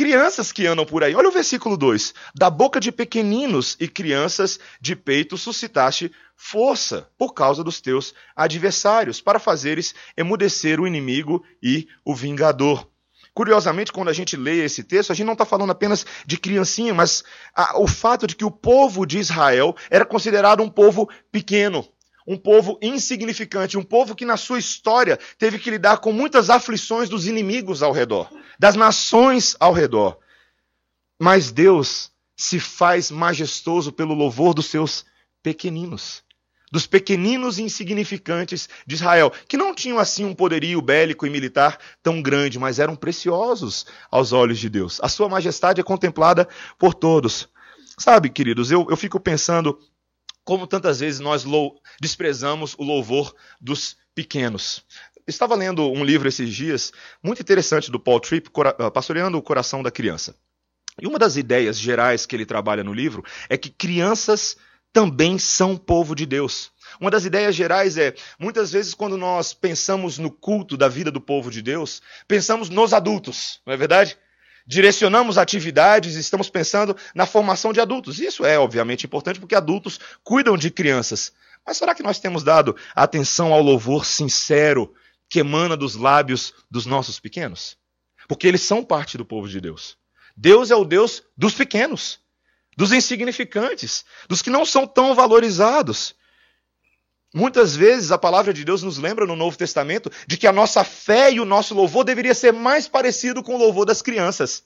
crianças 0.00 0.50
que 0.50 0.66
andam 0.66 0.86
por 0.86 1.04
aí. 1.04 1.14
Olha 1.14 1.28
o 1.28 1.30
versículo 1.32 1.76
2. 1.76 2.14
Da 2.34 2.48
boca 2.48 2.80
de 2.80 2.90
pequeninos 2.90 3.76
e 3.78 3.86
crianças 3.86 4.58
de 4.80 4.96
peito 4.96 5.36
suscitaste 5.36 6.10
força 6.34 7.06
por 7.18 7.34
causa 7.34 7.62
dos 7.62 7.82
teus 7.82 8.14
adversários, 8.34 9.20
para 9.20 9.38
fazeres 9.38 9.94
emudecer 10.16 10.80
o 10.80 10.86
inimigo 10.86 11.44
e 11.62 11.86
o 12.02 12.14
vingador. 12.14 12.88
Curiosamente, 13.34 13.92
quando 13.92 14.08
a 14.08 14.14
gente 14.14 14.38
lê 14.38 14.64
esse 14.64 14.82
texto, 14.82 15.10
a 15.10 15.14
gente 15.14 15.26
não 15.26 15.34
está 15.34 15.44
falando 15.44 15.70
apenas 15.70 16.06
de 16.24 16.38
criancinha, 16.38 16.94
mas 16.94 17.22
a, 17.54 17.78
o 17.78 17.86
fato 17.86 18.26
de 18.26 18.34
que 18.34 18.44
o 18.44 18.50
povo 18.50 19.04
de 19.04 19.18
Israel 19.18 19.76
era 19.90 20.06
considerado 20.06 20.62
um 20.62 20.70
povo 20.70 21.10
pequeno 21.30 21.86
um 22.26 22.36
povo 22.36 22.78
insignificante, 22.82 23.78
um 23.78 23.82
povo 23.82 24.14
que 24.14 24.24
na 24.24 24.36
sua 24.36 24.58
história 24.58 25.18
teve 25.38 25.58
que 25.58 25.70
lidar 25.70 25.98
com 25.98 26.12
muitas 26.12 26.50
aflições 26.50 27.08
dos 27.08 27.26
inimigos 27.26 27.82
ao 27.82 27.92
redor, 27.92 28.30
das 28.58 28.76
nações 28.76 29.56
ao 29.58 29.72
redor. 29.72 30.18
Mas 31.18 31.50
Deus 31.50 32.10
se 32.36 32.58
faz 32.58 33.10
majestoso 33.10 33.92
pelo 33.92 34.14
louvor 34.14 34.54
dos 34.54 34.66
seus 34.66 35.04
pequeninos, 35.42 36.22
dos 36.72 36.86
pequeninos 36.86 37.58
e 37.58 37.62
insignificantes 37.62 38.68
de 38.86 38.94
Israel, 38.94 39.32
que 39.48 39.56
não 39.56 39.74
tinham 39.74 39.98
assim 39.98 40.24
um 40.24 40.34
poderio 40.34 40.80
bélico 40.80 41.26
e 41.26 41.30
militar 41.30 41.78
tão 42.02 42.22
grande, 42.22 42.58
mas 42.58 42.78
eram 42.78 42.96
preciosos 42.96 43.86
aos 44.10 44.32
olhos 44.32 44.58
de 44.58 44.68
Deus. 44.68 44.98
A 45.02 45.08
sua 45.08 45.28
majestade 45.28 45.80
é 45.80 45.84
contemplada 45.84 46.48
por 46.78 46.94
todos. 46.94 47.48
Sabe, 47.98 48.30
queridos, 48.30 48.70
eu, 48.70 48.86
eu 48.88 48.96
fico 48.96 49.20
pensando 49.20 49.78
como 50.50 50.66
tantas 50.66 50.98
vezes 50.98 51.20
nós 51.20 51.44
desprezamos 52.00 52.74
o 52.76 52.82
louvor 52.82 53.32
dos 53.60 53.96
pequenos. 54.12 54.84
Estava 55.24 55.54
lendo 55.54 55.88
um 55.88 56.02
livro 56.02 56.26
esses 56.26 56.52
dias, 56.52 56.92
muito 57.22 57.40
interessante, 57.40 57.88
do 57.88 58.00
Paul 58.00 58.18
Tripp, 58.18 58.50
ah, 58.76 58.90
Pastoreando 58.90 59.38
o 59.38 59.42
Coração 59.42 59.80
da 59.80 59.92
Criança. 59.92 60.34
E 61.00 61.06
uma 61.06 61.20
das 61.20 61.36
ideias 61.36 61.78
gerais 61.78 62.26
que 62.26 62.34
ele 62.34 62.44
trabalha 62.44 62.82
no 62.82 62.92
livro 62.92 63.24
é 63.48 63.56
que 63.56 63.70
crianças 63.70 64.56
também 64.92 65.38
são 65.38 65.76
povo 65.76 66.16
de 66.16 66.26
Deus. 66.26 66.72
Uma 67.00 67.12
das 67.12 67.24
ideias 67.24 67.54
gerais 67.54 67.96
é, 67.96 68.12
muitas 68.36 68.72
vezes, 68.72 68.92
quando 68.92 69.16
nós 69.16 69.54
pensamos 69.54 70.18
no 70.18 70.32
culto 70.32 70.76
da 70.76 70.88
vida 70.88 71.12
do 71.12 71.20
povo 71.20 71.48
de 71.48 71.62
Deus, 71.62 72.02
pensamos 72.26 72.68
nos 72.68 72.92
adultos, 72.92 73.60
não 73.64 73.72
é 73.72 73.76
verdade? 73.76 74.18
Direcionamos 74.70 75.36
atividades 75.36 76.14
estamos 76.14 76.48
pensando 76.48 76.96
na 77.12 77.26
formação 77.26 77.72
de 77.72 77.80
adultos. 77.80 78.20
Isso 78.20 78.44
é, 78.44 78.56
obviamente, 78.56 79.04
importante 79.04 79.40
porque 79.40 79.56
adultos 79.56 79.98
cuidam 80.22 80.56
de 80.56 80.70
crianças. 80.70 81.32
Mas 81.66 81.76
será 81.76 81.92
que 81.92 82.04
nós 82.04 82.20
temos 82.20 82.44
dado 82.44 82.76
atenção 82.94 83.52
ao 83.52 83.60
louvor 83.60 84.06
sincero 84.06 84.94
que 85.28 85.40
emana 85.40 85.76
dos 85.76 85.96
lábios 85.96 86.54
dos 86.70 86.86
nossos 86.86 87.18
pequenos? 87.18 87.76
Porque 88.28 88.46
eles 88.46 88.60
são 88.60 88.84
parte 88.84 89.18
do 89.18 89.24
povo 89.24 89.48
de 89.48 89.60
Deus. 89.60 89.98
Deus 90.36 90.70
é 90.70 90.76
o 90.76 90.84
Deus 90.84 91.24
dos 91.36 91.52
pequenos, 91.52 92.20
dos 92.76 92.92
insignificantes, 92.92 94.04
dos 94.28 94.40
que 94.40 94.50
não 94.50 94.64
são 94.64 94.86
tão 94.86 95.16
valorizados. 95.16 96.14
Muitas 97.32 97.76
vezes 97.76 98.10
a 98.10 98.18
palavra 98.18 98.52
de 98.52 98.64
Deus 98.64 98.82
nos 98.82 98.98
lembra 98.98 99.24
no 99.24 99.36
Novo 99.36 99.56
Testamento 99.56 100.10
de 100.26 100.36
que 100.36 100.48
a 100.48 100.52
nossa 100.52 100.82
fé 100.82 101.32
e 101.32 101.38
o 101.38 101.44
nosso 101.44 101.74
louvor 101.74 102.04
deveria 102.04 102.34
ser 102.34 102.52
mais 102.52 102.88
parecido 102.88 103.42
com 103.42 103.54
o 103.54 103.58
louvor 103.58 103.86
das 103.86 104.02
crianças. 104.02 104.64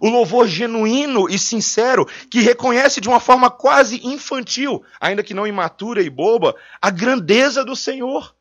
O 0.00 0.08
louvor 0.08 0.48
genuíno 0.48 1.28
e 1.28 1.38
sincero, 1.38 2.06
que 2.30 2.40
reconhece 2.40 3.02
de 3.02 3.08
uma 3.08 3.20
forma 3.20 3.50
quase 3.50 4.00
infantil, 4.02 4.82
ainda 4.98 5.22
que 5.22 5.34
não 5.34 5.46
imatura 5.46 6.02
e 6.02 6.08
boba, 6.08 6.56
a 6.80 6.88
grandeza 6.88 7.62
do 7.62 7.76
Senhor. 7.76 8.34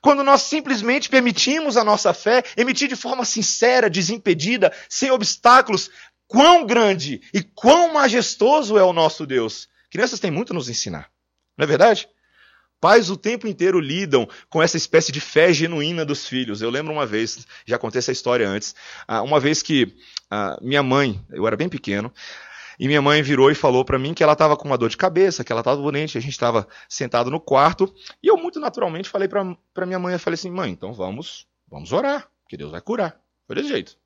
Quando 0.00 0.22
nós 0.22 0.42
simplesmente 0.42 1.08
permitimos 1.08 1.76
a 1.76 1.82
nossa 1.82 2.14
fé 2.14 2.44
emitir 2.56 2.88
de 2.88 2.94
forma 2.94 3.24
sincera, 3.24 3.90
desimpedida, 3.90 4.72
sem 4.88 5.10
obstáculos, 5.10 5.90
quão 6.28 6.64
grande 6.64 7.20
e 7.34 7.42
quão 7.42 7.92
majestoso 7.92 8.78
é 8.78 8.84
o 8.84 8.92
nosso 8.92 9.26
Deus. 9.26 9.68
Crianças 9.90 10.20
têm 10.20 10.30
muito 10.30 10.52
a 10.52 10.54
nos 10.54 10.68
ensinar, 10.68 11.10
não 11.58 11.64
é 11.64 11.66
verdade? 11.66 12.08
Pais 12.80 13.10
o 13.10 13.16
tempo 13.16 13.46
inteiro 13.46 13.78
lidam 13.78 14.26
com 14.48 14.62
essa 14.62 14.76
espécie 14.76 15.12
de 15.12 15.20
fé 15.20 15.52
genuína 15.52 16.04
dos 16.04 16.26
filhos. 16.26 16.62
Eu 16.62 16.70
lembro 16.70 16.92
uma 16.92 17.04
vez, 17.04 17.46
já 17.66 17.78
contei 17.78 17.98
essa 17.98 18.12
história 18.12 18.48
antes, 18.48 18.74
ah, 19.06 19.22
uma 19.22 19.38
vez 19.38 19.62
que 19.62 19.94
ah, 20.30 20.58
minha 20.62 20.82
mãe, 20.82 21.20
eu 21.30 21.46
era 21.46 21.56
bem 21.56 21.68
pequeno, 21.68 22.12
e 22.78 22.86
minha 22.88 23.02
mãe 23.02 23.22
virou 23.22 23.50
e 23.50 23.54
falou 23.54 23.84
para 23.84 23.98
mim 23.98 24.14
que 24.14 24.22
ela 24.22 24.32
estava 24.32 24.56
com 24.56 24.66
uma 24.66 24.78
dor 24.78 24.88
de 24.88 24.96
cabeça, 24.96 25.44
que 25.44 25.52
ela 25.52 25.60
estava 25.60 25.76
doente, 25.76 26.16
a 26.16 26.20
gente 26.20 26.32
estava 26.32 26.66
sentado 26.88 27.30
no 27.30 27.38
quarto, 27.38 27.94
e 28.22 28.28
eu 28.28 28.38
muito 28.38 28.58
naturalmente 28.58 29.10
falei 29.10 29.28
para 29.28 29.86
minha 29.86 29.98
mãe, 29.98 30.14
eu 30.14 30.18
falei 30.18 30.36
assim, 30.36 30.50
mãe, 30.50 30.70
então 30.70 30.94
vamos, 30.94 31.46
vamos 31.68 31.92
orar, 31.92 32.30
que 32.48 32.56
Deus 32.56 32.70
vai 32.70 32.80
curar. 32.80 33.20
Foi 33.46 33.54
desse 33.54 33.68
jeito. 33.68 33.98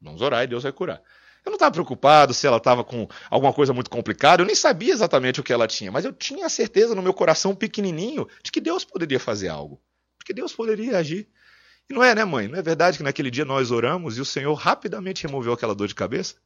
Vamos 0.00 0.22
orar 0.22 0.44
e 0.44 0.46
Deus 0.46 0.62
vai 0.62 0.70
curar. 0.70 1.02
Eu 1.44 1.50
não 1.50 1.56
estava 1.56 1.72
preocupado 1.72 2.32
se 2.32 2.46
ela 2.46 2.56
estava 2.56 2.82
com 2.82 3.06
alguma 3.28 3.52
coisa 3.52 3.74
muito 3.74 3.90
complicada, 3.90 4.42
eu 4.42 4.46
nem 4.46 4.54
sabia 4.54 4.92
exatamente 4.92 5.40
o 5.40 5.42
que 5.42 5.52
ela 5.52 5.66
tinha, 5.66 5.92
mas 5.92 6.04
eu 6.04 6.12
tinha 6.12 6.46
a 6.46 6.48
certeza 6.48 6.94
no 6.94 7.02
meu 7.02 7.12
coração 7.12 7.54
pequenininho 7.54 8.26
de 8.42 8.50
que 8.50 8.60
Deus 8.60 8.82
poderia 8.82 9.20
fazer 9.20 9.48
algo, 9.48 9.78
de 10.18 10.24
que 10.24 10.32
Deus 10.32 10.54
poderia 10.54 10.96
agir. 10.96 11.28
E 11.88 11.92
não 11.92 12.02
é, 12.02 12.14
né, 12.14 12.24
mãe? 12.24 12.48
Não 12.48 12.58
é 12.58 12.62
verdade 12.62 12.96
que 12.96 13.04
naquele 13.04 13.30
dia 13.30 13.44
nós 13.44 13.70
oramos 13.70 14.16
e 14.16 14.22
o 14.22 14.24
Senhor 14.24 14.54
rapidamente 14.54 15.26
removeu 15.26 15.52
aquela 15.52 15.74
dor 15.74 15.86
de 15.86 15.94
cabeça? 15.94 16.36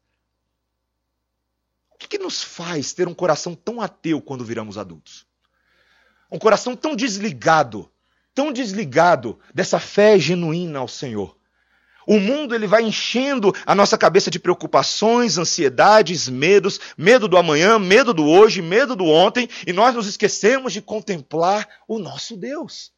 O 1.93 1.97
que, 1.99 2.09
que 2.09 2.19
nos 2.19 2.43
faz 2.43 2.93
ter 2.93 3.07
um 3.07 3.14
coração 3.14 3.55
tão 3.55 3.81
ateu 3.81 4.21
quando 4.21 4.45
viramos 4.45 4.76
adultos? 4.76 5.26
Um 6.31 6.38
coração 6.38 6.75
tão 6.75 6.97
desligado, 6.97 7.90
tão 8.35 8.52
desligado 8.52 9.38
dessa 9.55 9.78
fé 9.78 10.19
genuína 10.19 10.81
ao 10.81 10.88
Senhor. 10.88 11.38
O 12.09 12.19
mundo 12.19 12.55
ele 12.55 12.67
vai 12.67 12.83
enchendo 12.83 13.55
a 13.67 13.75
nossa 13.75 13.99
cabeça 13.99 14.31
de 14.31 14.38
preocupações, 14.38 15.37
ansiedades, 15.37 16.27
medos, 16.27 16.81
medo 16.97 17.29
do 17.29 17.37
amanhã, 17.37 17.79
medo 17.79 18.15
do 18.15 18.25
hoje, 18.25 18.62
medo 18.62 18.97
do 18.97 19.05
ontem, 19.05 19.47
e 19.67 19.75
nós 19.75 19.95
nos 19.95 20.07
esquecemos 20.07 20.73
de 20.73 20.81
contemplar 20.81 21.69
o 21.87 21.99
nosso 21.99 22.35
Deus. 22.35 22.93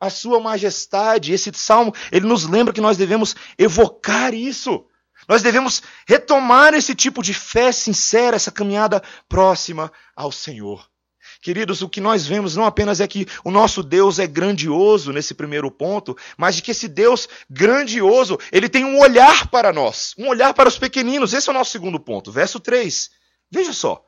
A 0.00 0.10
sua 0.10 0.40
majestade, 0.40 1.32
esse 1.32 1.52
salmo, 1.54 1.94
ele 2.10 2.26
nos 2.26 2.48
lembra 2.48 2.74
que 2.74 2.80
nós 2.80 2.96
devemos 2.96 3.36
evocar 3.56 4.34
isso. 4.34 4.84
Nós 5.28 5.40
devemos 5.40 5.80
retomar 6.04 6.74
esse 6.74 6.96
tipo 6.96 7.22
de 7.22 7.34
fé 7.34 7.70
sincera, 7.70 8.34
essa 8.34 8.50
caminhada 8.50 9.00
próxima 9.28 9.92
ao 10.16 10.32
Senhor. 10.32 10.84
Queridos, 11.40 11.82
o 11.82 11.88
que 11.88 12.00
nós 12.00 12.26
vemos 12.26 12.56
não 12.56 12.64
apenas 12.64 13.00
é 13.00 13.06
que 13.06 13.26
o 13.44 13.50
nosso 13.50 13.82
Deus 13.82 14.18
é 14.18 14.26
grandioso 14.26 15.12
nesse 15.12 15.34
primeiro 15.34 15.70
ponto, 15.70 16.16
mas 16.36 16.56
de 16.56 16.62
que 16.62 16.72
esse 16.72 16.88
Deus 16.88 17.28
grandioso, 17.48 18.36
ele 18.50 18.68
tem 18.68 18.84
um 18.84 18.98
olhar 18.98 19.48
para 19.48 19.72
nós, 19.72 20.14
um 20.18 20.28
olhar 20.28 20.52
para 20.52 20.68
os 20.68 20.78
pequeninos. 20.78 21.32
Esse 21.32 21.48
é 21.48 21.52
o 21.52 21.54
nosso 21.54 21.70
segundo 21.70 22.00
ponto. 22.00 22.32
Verso 22.32 22.58
3. 22.58 23.10
Veja 23.50 23.72
só. 23.72 24.04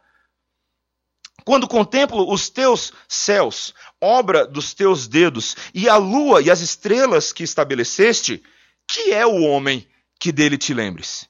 Quando 1.45 1.69
contemplo 1.69 2.31
os 2.31 2.51
teus 2.51 2.93
céus, 3.09 3.75
obra 4.01 4.47
dos 4.47 4.75
teus 4.75 5.07
dedos, 5.07 5.57
e 5.73 5.89
a 5.89 5.97
lua 5.97 6.43
e 6.43 6.51
as 6.51 6.61
estrelas 6.61 7.33
que 7.33 7.45
estabeleceste, 7.45 8.43
que 8.89 9.13
é 9.13 9.25
o 9.25 9.43
homem 9.43 9.89
que 10.19 10.33
dele 10.33 10.59
te 10.59 10.75
lembres? 10.75 11.29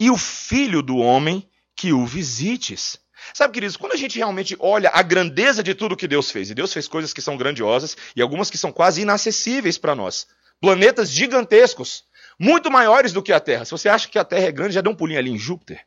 E 0.00 0.10
o 0.10 0.16
filho 0.16 0.82
do 0.82 0.96
homem 0.96 1.48
que 1.76 1.92
o 1.92 2.04
visites? 2.04 2.98
Sabe, 3.32 3.54
queridos, 3.54 3.76
quando 3.76 3.92
a 3.92 3.96
gente 3.96 4.18
realmente 4.18 4.56
olha 4.58 4.90
a 4.92 5.02
grandeza 5.02 5.62
de 5.62 5.74
tudo 5.74 5.96
que 5.96 6.06
Deus 6.06 6.30
fez, 6.30 6.50
e 6.50 6.54
Deus 6.54 6.72
fez 6.72 6.86
coisas 6.86 7.12
que 7.12 7.22
são 7.22 7.36
grandiosas 7.36 7.96
e 8.14 8.20
algumas 8.20 8.50
que 8.50 8.58
são 8.58 8.70
quase 8.70 9.02
inacessíveis 9.02 9.78
para 9.78 9.94
nós, 9.94 10.26
planetas 10.60 11.10
gigantescos, 11.10 12.04
muito 12.38 12.70
maiores 12.70 13.12
do 13.12 13.22
que 13.22 13.32
a 13.32 13.40
Terra. 13.40 13.64
Se 13.64 13.70
você 13.70 13.88
acha 13.88 14.08
que 14.08 14.18
a 14.18 14.24
Terra 14.24 14.46
é 14.46 14.52
grande, 14.52 14.74
já 14.74 14.80
dê 14.80 14.88
um 14.88 14.94
pulinho 14.94 15.18
ali 15.18 15.30
em 15.30 15.38
Júpiter. 15.38 15.86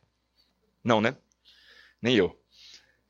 Não, 0.82 1.00
né? 1.00 1.14
Nem 2.00 2.16
eu. 2.16 2.38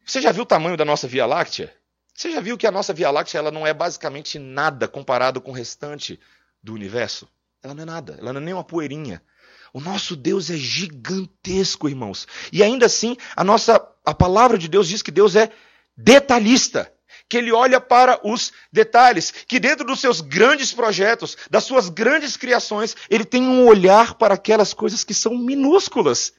Você 0.04 0.20
já 0.20 0.32
viu 0.32 0.42
o 0.42 0.46
tamanho 0.46 0.76
da 0.76 0.84
nossa 0.84 1.06
Via 1.06 1.26
Láctea? 1.26 1.74
Você 2.14 2.32
já 2.32 2.40
viu 2.40 2.58
que 2.58 2.66
a 2.66 2.72
nossa 2.72 2.92
Via 2.92 3.10
Láctea 3.10 3.38
ela 3.38 3.50
não 3.50 3.66
é 3.66 3.72
basicamente 3.72 4.38
nada 4.38 4.88
comparado 4.88 5.40
com 5.40 5.50
o 5.52 5.54
restante 5.54 6.18
do 6.62 6.74
universo? 6.74 7.28
Ela 7.62 7.74
não 7.74 7.82
é 7.82 7.86
nada, 7.86 8.16
ela 8.18 8.32
não 8.32 8.40
é 8.40 8.44
nem 8.44 8.54
uma 8.54 8.64
poeirinha. 8.64 9.22
O 9.72 9.80
nosso 9.80 10.16
Deus 10.16 10.50
é 10.50 10.56
gigantesco, 10.56 11.88
irmãos. 11.88 12.26
E 12.52 12.62
ainda 12.62 12.86
assim, 12.86 13.16
a 13.36 13.44
nossa 13.44 13.80
a 14.04 14.14
palavra 14.14 14.56
de 14.56 14.68
Deus 14.68 14.88
diz 14.88 15.02
que 15.02 15.10
Deus 15.10 15.36
é 15.36 15.50
detalhista, 15.96 16.90
que 17.28 17.36
ele 17.36 17.52
olha 17.52 17.78
para 17.80 18.18
os 18.26 18.52
detalhes, 18.72 19.30
que 19.46 19.60
dentro 19.60 19.86
dos 19.86 20.00
seus 20.00 20.20
grandes 20.22 20.72
projetos, 20.72 21.36
das 21.50 21.64
suas 21.64 21.90
grandes 21.90 22.36
criações, 22.36 22.96
ele 23.10 23.24
tem 23.24 23.42
um 23.42 23.66
olhar 23.66 24.14
para 24.14 24.34
aquelas 24.34 24.72
coisas 24.72 25.04
que 25.04 25.12
são 25.12 25.36
minúsculas 25.36 26.32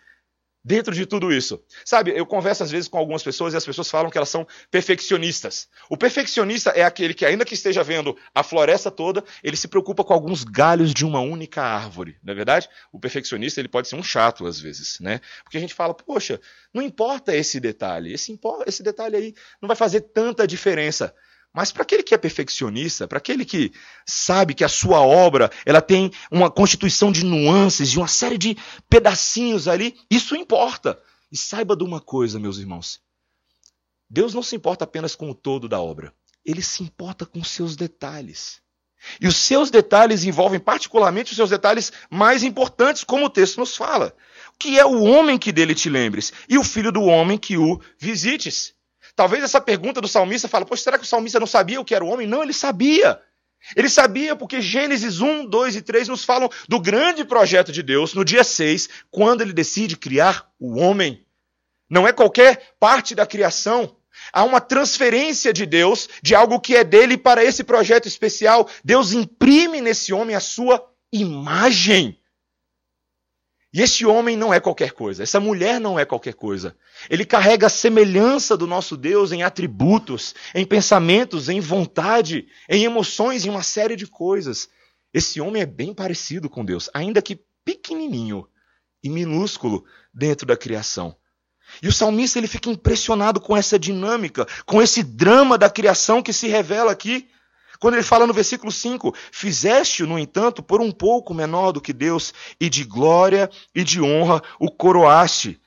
dentro 0.69 0.93
de 0.93 1.03
tudo 1.07 1.33
isso. 1.33 1.59
Sabe, 1.83 2.13
eu 2.15 2.27
converso 2.27 2.61
às 2.61 2.69
vezes 2.69 2.88
com 2.88 2.99
algumas 2.99 3.23
pessoas 3.23 3.55
e 3.55 3.57
as 3.57 3.65
pessoas 3.65 3.89
falam 3.89 4.11
que 4.11 4.17
elas 4.19 4.29
são 4.29 4.45
perfeccionistas. 4.69 5.67
O 5.89 5.97
perfeccionista 5.97 6.69
é 6.69 6.83
aquele 6.83 7.15
que, 7.15 7.25
ainda 7.25 7.43
que 7.43 7.55
esteja 7.55 7.83
vendo 7.83 8.15
a 8.35 8.43
floresta 8.43 8.91
toda, 8.91 9.23
ele 9.43 9.57
se 9.57 9.67
preocupa 9.67 10.03
com 10.03 10.13
alguns 10.13 10.43
galhos 10.43 10.93
de 10.93 11.03
uma 11.03 11.21
única 11.21 11.63
árvore, 11.63 12.17
não 12.23 12.33
é 12.33 12.35
verdade? 12.35 12.69
O 12.91 12.99
perfeccionista 12.99 13.59
ele 13.59 13.67
pode 13.67 13.88
ser 13.88 13.95
um 13.95 14.03
chato 14.03 14.45
às 14.45 14.59
vezes, 14.59 14.99
né? 14.99 15.19
Porque 15.43 15.57
a 15.57 15.59
gente 15.59 15.73
fala, 15.73 15.95
poxa, 15.95 16.39
não 16.71 16.83
importa 16.83 17.35
esse 17.35 17.59
detalhe, 17.59 18.13
esse, 18.13 18.39
esse 18.67 18.83
detalhe 18.83 19.15
aí 19.15 19.33
não 19.59 19.65
vai 19.65 19.75
fazer 19.75 20.01
tanta 20.01 20.45
diferença. 20.45 21.15
Mas 21.59 21.73
para 21.73 21.83
aquele 21.83 22.03
que 22.03 22.15
é 22.15 22.17
perfeccionista, 22.17 23.05
para 23.05 23.17
aquele 23.17 23.43
que 23.43 23.73
sabe 24.05 24.53
que 24.53 24.63
a 24.63 24.69
sua 24.69 25.01
obra 25.01 25.51
ela 25.65 25.81
tem 25.81 26.09
uma 26.31 26.49
constituição 26.49 27.11
de 27.11 27.25
nuances, 27.25 27.91
de 27.91 27.97
uma 27.97 28.07
série 28.07 28.37
de 28.37 28.55
pedacinhos 28.89 29.67
ali, 29.67 29.99
isso 30.09 30.37
importa. 30.37 30.97
E 31.29 31.35
saiba 31.35 31.75
de 31.75 31.83
uma 31.83 31.99
coisa, 31.99 32.39
meus 32.39 32.59
irmãos: 32.59 33.01
Deus 34.09 34.33
não 34.33 34.41
se 34.41 34.55
importa 34.55 34.85
apenas 34.85 35.15
com 35.17 35.29
o 35.29 35.35
todo 35.35 35.67
da 35.67 35.81
obra, 35.81 36.13
ele 36.45 36.61
se 36.61 36.81
importa 36.81 37.25
com 37.25 37.43
seus 37.43 37.75
detalhes. 37.75 38.61
E 39.19 39.27
os 39.27 39.35
seus 39.35 39.69
detalhes 39.69 40.23
envolvem 40.23 40.61
particularmente 40.61 41.31
os 41.31 41.35
seus 41.35 41.49
detalhes 41.49 41.91
mais 42.09 42.41
importantes, 42.41 43.03
como 43.03 43.25
o 43.25 43.29
texto 43.29 43.57
nos 43.57 43.75
fala. 43.75 44.15
Que 44.57 44.79
é 44.79 44.85
o 44.85 45.03
homem 45.03 45.37
que 45.37 45.51
dele 45.51 45.75
te 45.75 45.89
lembres, 45.89 46.31
e 46.47 46.57
o 46.57 46.63
filho 46.63 46.89
do 46.89 47.03
homem 47.03 47.37
que 47.37 47.57
o 47.57 47.81
visites. 47.97 48.78
Talvez 49.19 49.43
essa 49.43 49.59
pergunta 49.59 49.99
do 49.99 50.07
salmista 50.07 50.47
fala, 50.47 50.65
poxa, 50.65 50.81
será 50.81 50.97
que 50.97 51.03
o 51.03 51.05
salmista 51.05 51.41
não 51.41 51.45
sabia 51.45 51.81
o 51.81 51.83
que 51.83 51.93
era 51.93 52.05
o 52.05 52.07
homem? 52.07 52.25
Não, 52.25 52.41
ele 52.41 52.53
sabia. 52.53 53.19
Ele 53.75 53.89
sabia 53.89 54.33
porque 54.33 54.61
Gênesis 54.61 55.19
1, 55.19 55.45
2 55.45 55.75
e 55.75 55.81
3 55.81 56.07
nos 56.07 56.23
falam 56.23 56.49
do 56.69 56.79
grande 56.79 57.25
projeto 57.25 57.69
de 57.69 57.83
Deus 57.83 58.13
no 58.13 58.23
dia 58.23 58.45
6, 58.45 58.88
quando 59.11 59.41
ele 59.41 59.51
decide 59.51 59.97
criar 59.97 60.49
o 60.57 60.79
homem. 60.79 61.25
Não 61.89 62.07
é 62.07 62.13
qualquer 62.13 62.75
parte 62.79 63.13
da 63.13 63.25
criação. 63.25 63.93
Há 64.31 64.45
uma 64.45 64.61
transferência 64.61 65.51
de 65.51 65.65
Deus 65.65 66.07
de 66.23 66.33
algo 66.33 66.57
que 66.57 66.77
é 66.77 66.85
dele 66.85 67.17
para 67.17 67.43
esse 67.43 67.61
projeto 67.61 68.07
especial. 68.07 68.69
Deus 68.85 69.11
imprime 69.11 69.81
nesse 69.81 70.13
homem 70.13 70.33
a 70.33 70.39
sua 70.39 70.81
imagem. 71.11 72.17
E 73.71 73.81
este 73.81 74.05
homem 74.05 74.35
não 74.35 74.51
é 74.51 74.59
qualquer 74.59 74.93
coisa, 74.93 75.21
essa 75.21 75.39
mulher 75.39 75.79
não 75.79 75.99
é 75.99 76.03
qualquer 76.03 76.33
coisa. 76.33 76.75
Ele 77.07 77.23
carrega 77.23 77.67
a 77.67 77.69
semelhança 77.69 78.57
do 78.57 78.65
nosso 78.65 78.97
Deus 78.97 79.31
em 79.31 79.43
atributos, 79.43 80.33
em 80.55 80.65
pensamentos, 80.65 81.49
em 81.49 81.59
vontade, 81.59 82.47
em 82.67 82.83
emoções, 82.83 83.45
em 83.45 83.49
uma 83.49 83.61
série 83.61 83.95
de 83.95 84.07
coisas. 84.07 84.69
Esse 85.13 85.39
homem 85.39 85.61
é 85.61 85.67
bem 85.67 85.93
parecido 85.93 86.49
com 86.49 86.65
Deus, 86.65 86.89
ainda 86.93 87.21
que 87.21 87.39
pequenininho. 87.63 88.47
e 89.01 89.09
minúsculo 89.09 89.85
dentro 90.13 90.45
da 90.45 90.57
criação. 90.57 91.15
E 91.81 91.88
o 91.88 91.93
salmista 91.93 92.38
ele 92.38 92.47
fica 92.47 92.69
impressionado 92.69 93.39
com 93.39 93.55
essa 93.55 93.77
dinâmica, 93.79 94.45
com 94.65 94.81
esse 94.81 95.03
drama 95.03 95.57
da 95.57 95.69
criação 95.69 96.21
que 96.21 96.33
se 96.33 96.47
revela 96.47 96.91
aqui. 96.91 97.29
Quando 97.79 97.93
ele 97.93 98.03
fala 98.03 98.27
no 98.27 98.33
versículo 98.33 98.71
5: 98.71 99.15
Fizeste-o, 99.31 100.07
no 100.07 100.19
entanto, 100.19 100.62
por 100.62 100.81
um 100.81 100.91
pouco 100.91 101.33
menor 101.33 101.71
do 101.71 101.81
que 101.81 101.93
Deus, 101.93 102.33
e 102.59 102.69
de 102.69 102.83
glória 102.83 103.50
e 103.74 103.83
de 103.83 104.01
honra 104.01 104.43
o 104.59 104.69
coroaste. 104.69 105.59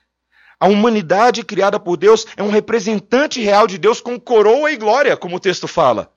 A 0.61 0.69
humanidade 0.69 1.42
criada 1.42 1.81
por 1.81 1.97
Deus 1.97 2.26
é 2.37 2.42
um 2.42 2.50
representante 2.50 3.40
real 3.40 3.66
de 3.66 3.78
Deus 3.78 4.00
com 4.00 4.21
coroa 4.21 4.71
e 4.71 4.76
glória, 4.76 5.16
como 5.16 5.37
o 5.37 5.40
texto 5.40 5.66
fala. 5.66 6.12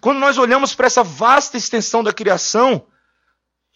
Quando 0.00 0.18
nós 0.18 0.38
olhamos 0.38 0.74
para 0.74 0.86
essa 0.86 1.02
vasta 1.02 1.56
extensão 1.56 2.02
da 2.02 2.12
criação, 2.12 2.86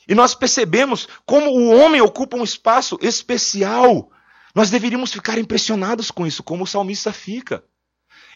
e 0.09 0.15
nós 0.15 0.35
percebemos 0.35 1.09
como 1.27 1.51
o 1.51 1.77
homem 1.77 2.01
ocupa 2.01 2.37
um 2.37 2.45
espaço 2.45 2.99
especial, 3.03 4.11
nós 4.55 4.71
deveríamos 4.71 5.13
ficar 5.13 5.39
impressionados 5.39 6.11
com 6.11 6.27
isso, 6.27 6.43
como 6.43 6.65
o 6.65 6.67
salmista 6.67 7.13
fica. 7.13 7.63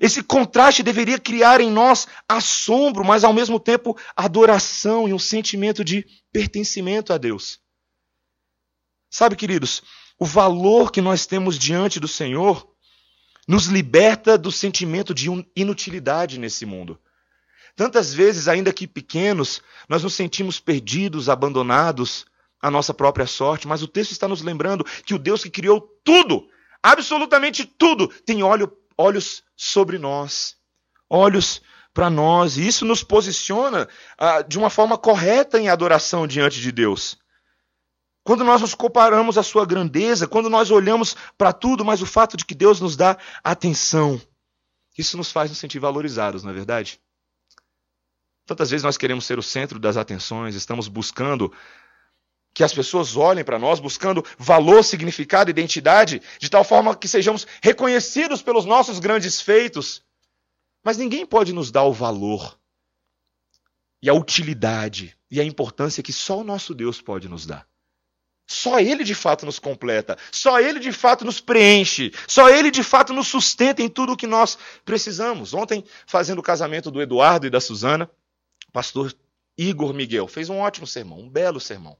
Esse 0.00 0.22
contraste 0.22 0.82
deveria 0.82 1.18
criar 1.18 1.60
em 1.60 1.70
nós 1.70 2.06
assombro, 2.28 3.04
mas 3.04 3.24
ao 3.24 3.32
mesmo 3.32 3.60
tempo 3.60 3.96
adoração 4.16 5.08
e 5.08 5.12
um 5.12 5.18
sentimento 5.18 5.84
de 5.84 6.04
pertencimento 6.32 7.12
a 7.12 7.18
Deus. 7.18 7.60
Sabe, 9.08 9.36
queridos, 9.36 9.82
o 10.18 10.24
valor 10.24 10.90
que 10.90 11.00
nós 11.00 11.26
temos 11.26 11.58
diante 11.58 12.00
do 12.00 12.08
Senhor 12.08 12.68
nos 13.46 13.66
liberta 13.66 14.36
do 14.36 14.50
sentimento 14.50 15.14
de 15.14 15.28
inutilidade 15.54 16.38
nesse 16.38 16.66
mundo. 16.66 16.98
Tantas 17.76 18.14
vezes, 18.14 18.48
ainda 18.48 18.72
que 18.72 18.86
pequenos, 18.86 19.60
nós 19.88 20.02
nos 20.02 20.14
sentimos 20.14 20.58
perdidos, 20.60 21.28
abandonados 21.28 22.24
à 22.60 22.70
nossa 22.70 22.94
própria 22.94 23.26
sorte, 23.26 23.68
mas 23.68 23.82
o 23.82 23.88
texto 23.88 24.12
está 24.12 24.26
nos 24.26 24.42
lembrando 24.42 24.84
que 25.04 25.14
o 25.14 25.18
Deus 25.18 25.42
que 25.42 25.50
criou 25.50 25.80
tudo, 26.02 26.48
absolutamente 26.82 27.64
tudo, 27.64 28.08
tem 28.24 28.42
olho 28.42 28.68
olhos 28.96 29.42
sobre 29.56 29.98
nós, 29.98 30.56
olhos 31.08 31.62
para 31.92 32.10
nós, 32.10 32.56
e 32.56 32.66
isso 32.66 32.84
nos 32.84 33.04
posiciona 33.04 33.88
ah, 34.18 34.42
de 34.42 34.58
uma 34.58 34.68
forma 34.68 34.98
correta 34.98 35.60
em 35.60 35.68
adoração 35.68 36.26
diante 36.26 36.60
de 36.60 36.72
Deus. 36.72 37.16
Quando 38.24 38.42
nós 38.42 38.62
nos 38.62 38.74
comparamos 38.74 39.36
à 39.36 39.42
sua 39.42 39.66
grandeza, 39.66 40.26
quando 40.26 40.48
nós 40.48 40.70
olhamos 40.70 41.14
para 41.36 41.52
tudo, 41.52 41.84
mas 41.84 42.00
o 42.02 42.06
fato 42.06 42.36
de 42.36 42.44
que 42.44 42.54
Deus 42.54 42.80
nos 42.80 42.96
dá 42.96 43.18
atenção, 43.44 44.20
isso 44.96 45.16
nos 45.16 45.30
faz 45.30 45.50
nos 45.50 45.58
sentir 45.58 45.78
valorizados, 45.78 46.42
não 46.42 46.50
é 46.50 46.54
verdade? 46.54 47.00
Tantas 48.46 48.70
vezes 48.70 48.82
nós 48.82 48.96
queremos 48.96 49.24
ser 49.24 49.38
o 49.38 49.42
centro 49.42 49.78
das 49.78 49.96
atenções, 49.96 50.54
estamos 50.54 50.88
buscando 50.88 51.52
que 52.54 52.62
as 52.62 52.72
pessoas 52.72 53.16
olhem 53.16 53.44
para 53.44 53.58
nós 53.58 53.80
buscando 53.80 54.24
valor, 54.38 54.84
significado, 54.84 55.50
identidade, 55.50 56.22
de 56.38 56.48
tal 56.48 56.62
forma 56.62 56.94
que 56.94 57.08
sejamos 57.08 57.46
reconhecidos 57.60 58.40
pelos 58.40 58.64
nossos 58.64 59.00
grandes 59.00 59.40
feitos. 59.40 60.02
Mas 60.82 60.96
ninguém 60.96 61.26
pode 61.26 61.52
nos 61.52 61.72
dar 61.72 61.82
o 61.82 61.92
valor 61.92 62.56
e 64.00 64.08
a 64.08 64.14
utilidade 64.14 65.16
e 65.28 65.40
a 65.40 65.44
importância 65.44 66.02
que 66.02 66.12
só 66.12 66.38
o 66.38 66.44
nosso 66.44 66.74
Deus 66.74 67.02
pode 67.02 67.28
nos 67.28 67.44
dar. 67.44 67.66
Só 68.46 68.78
Ele 68.78 69.02
de 69.02 69.14
fato 69.14 69.46
nos 69.46 69.58
completa, 69.58 70.16
só 70.30 70.60
Ele 70.60 70.78
de 70.78 70.92
fato 70.92 71.24
nos 71.24 71.40
preenche, 71.40 72.12
só 72.28 72.50
Ele 72.50 72.70
de 72.70 72.82
fato 72.82 73.12
nos 73.12 73.26
sustenta 73.26 73.82
em 73.82 73.88
tudo 73.88 74.12
o 74.12 74.16
que 74.16 74.26
nós 74.26 74.58
precisamos. 74.84 75.54
Ontem, 75.54 75.82
fazendo 76.06 76.38
o 76.38 76.42
casamento 76.42 76.90
do 76.90 77.00
Eduardo 77.00 77.46
e 77.46 77.50
da 77.50 77.60
Suzana, 77.60 78.08
o 78.68 78.72
pastor 78.72 79.16
Igor 79.56 79.94
Miguel 79.94 80.28
fez 80.28 80.50
um 80.50 80.58
ótimo 80.58 80.86
sermão, 80.86 81.18
um 81.18 81.28
belo 81.28 81.58
sermão. 81.58 81.96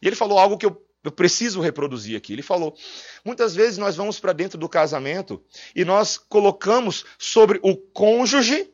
E 0.00 0.06
ele 0.06 0.16
falou 0.16 0.38
algo 0.38 0.58
que 0.58 0.66
eu, 0.66 0.84
eu 1.04 1.12
preciso 1.12 1.60
reproduzir 1.60 2.16
aqui. 2.16 2.32
Ele 2.32 2.42
falou: 2.42 2.76
muitas 3.24 3.54
vezes 3.54 3.78
nós 3.78 3.96
vamos 3.96 4.18
para 4.18 4.32
dentro 4.32 4.58
do 4.58 4.68
casamento 4.68 5.42
e 5.74 5.84
nós 5.84 6.18
colocamos 6.18 7.04
sobre 7.18 7.58
o 7.62 7.76
cônjuge 7.76 8.70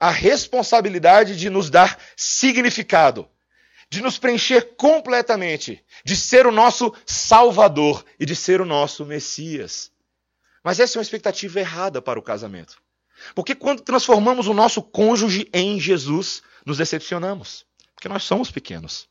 a 0.00 0.10
responsabilidade 0.10 1.36
de 1.36 1.50
nos 1.50 1.68
dar 1.68 2.00
significado, 2.16 3.28
de 3.90 4.00
nos 4.00 4.18
preencher 4.18 4.74
completamente, 4.76 5.84
de 6.02 6.16
ser 6.16 6.46
o 6.46 6.52
nosso 6.52 6.94
Salvador 7.04 8.02
e 8.18 8.24
de 8.24 8.34
ser 8.34 8.62
o 8.62 8.64
nosso 8.64 9.04
Messias. 9.04 9.92
Mas 10.64 10.80
essa 10.80 10.96
é 10.96 10.98
uma 10.98 11.02
expectativa 11.02 11.60
errada 11.60 12.00
para 12.00 12.18
o 12.18 12.22
casamento. 12.22 12.80
Porque 13.34 13.54
quando 13.54 13.82
transformamos 13.82 14.46
o 14.46 14.54
nosso 14.54 14.82
cônjuge 14.82 15.48
em 15.52 15.78
Jesus, 15.78 16.42
nos 16.64 16.78
decepcionamos. 16.78 17.66
Porque 17.94 18.08
nós 18.08 18.22
somos 18.22 18.50
pequenos. 18.50 19.09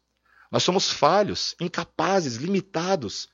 Nós 0.52 0.64
somos 0.64 0.92
falhos, 0.92 1.56
incapazes, 1.60 2.36
limitados. 2.36 3.30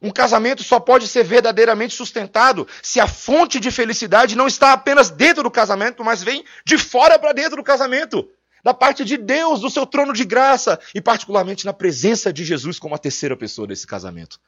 Um 0.00 0.10
casamento 0.10 0.62
só 0.62 0.80
pode 0.80 1.06
ser 1.06 1.22
verdadeiramente 1.22 1.94
sustentado 1.94 2.66
se 2.82 2.98
a 3.00 3.06
fonte 3.06 3.60
de 3.60 3.70
felicidade 3.70 4.36
não 4.36 4.48
está 4.48 4.72
apenas 4.72 5.10
dentro 5.10 5.44
do 5.44 5.50
casamento, 5.50 6.02
mas 6.04 6.22
vem 6.22 6.44
de 6.64 6.76
fora 6.76 7.18
para 7.18 7.32
dentro 7.32 7.56
do 7.56 7.62
casamento. 7.62 8.28
Da 8.64 8.74
parte 8.74 9.04
de 9.04 9.16
Deus, 9.16 9.60
do 9.60 9.70
seu 9.70 9.86
trono 9.86 10.12
de 10.12 10.24
graça, 10.24 10.78
e 10.94 11.00
particularmente 11.00 11.64
na 11.64 11.72
presença 11.72 12.32
de 12.32 12.44
Jesus 12.44 12.78
como 12.78 12.94
a 12.94 12.98
terceira 12.98 13.36
pessoa 13.36 13.66
desse 13.66 13.86
casamento. 13.86 14.38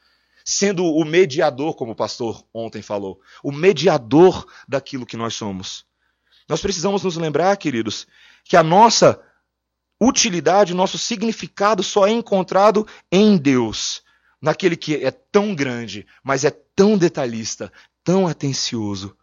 Sendo 0.44 0.84
o 0.84 1.04
mediador, 1.04 1.74
como 1.74 1.92
o 1.92 1.96
pastor 1.96 2.44
ontem 2.52 2.82
falou, 2.82 3.20
o 3.42 3.50
mediador 3.50 4.46
daquilo 4.68 5.06
que 5.06 5.16
nós 5.16 5.34
somos. 5.34 5.84
Nós 6.48 6.60
precisamos 6.60 7.02
nos 7.02 7.16
lembrar, 7.16 7.56
queridos, 7.56 8.06
que 8.44 8.56
a 8.56 8.62
nossa 8.62 9.20
utilidade, 10.00 10.74
nosso 10.74 10.98
significado 10.98 11.82
só 11.82 12.06
é 12.06 12.10
encontrado 12.10 12.86
em 13.10 13.36
Deus, 13.36 14.02
naquele 14.40 14.76
que 14.76 14.96
é 14.96 15.10
tão 15.10 15.54
grande, 15.54 16.06
mas 16.22 16.44
é 16.44 16.50
tão 16.50 16.98
detalhista, 16.98 17.72
tão 18.02 18.26
atencioso. 18.26 19.16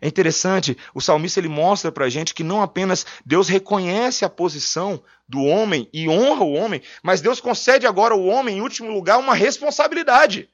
É 0.00 0.06
interessante, 0.06 0.76
o 0.94 1.00
salmista 1.00 1.40
ele 1.40 1.48
mostra 1.48 1.90
para 1.90 2.04
a 2.04 2.08
gente 2.08 2.32
que 2.32 2.44
não 2.44 2.62
apenas 2.62 3.04
Deus 3.26 3.48
reconhece 3.48 4.24
a 4.24 4.28
posição 4.28 5.02
do 5.28 5.42
homem 5.42 5.88
e 5.92 6.08
honra 6.08 6.44
o 6.44 6.52
homem, 6.52 6.80
mas 7.02 7.20
Deus 7.20 7.40
concede 7.40 7.86
agora 7.86 8.14
ao 8.14 8.24
homem, 8.24 8.58
em 8.58 8.60
último 8.60 8.90
lugar, 8.92 9.18
uma 9.18 9.34
responsabilidade. 9.34 10.48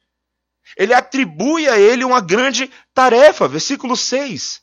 Ele 0.76 0.94
atribui 0.94 1.68
a 1.68 1.78
ele 1.78 2.04
uma 2.04 2.20
grande 2.20 2.70
tarefa. 2.94 3.46
Versículo 3.46 3.96
6. 3.96 4.62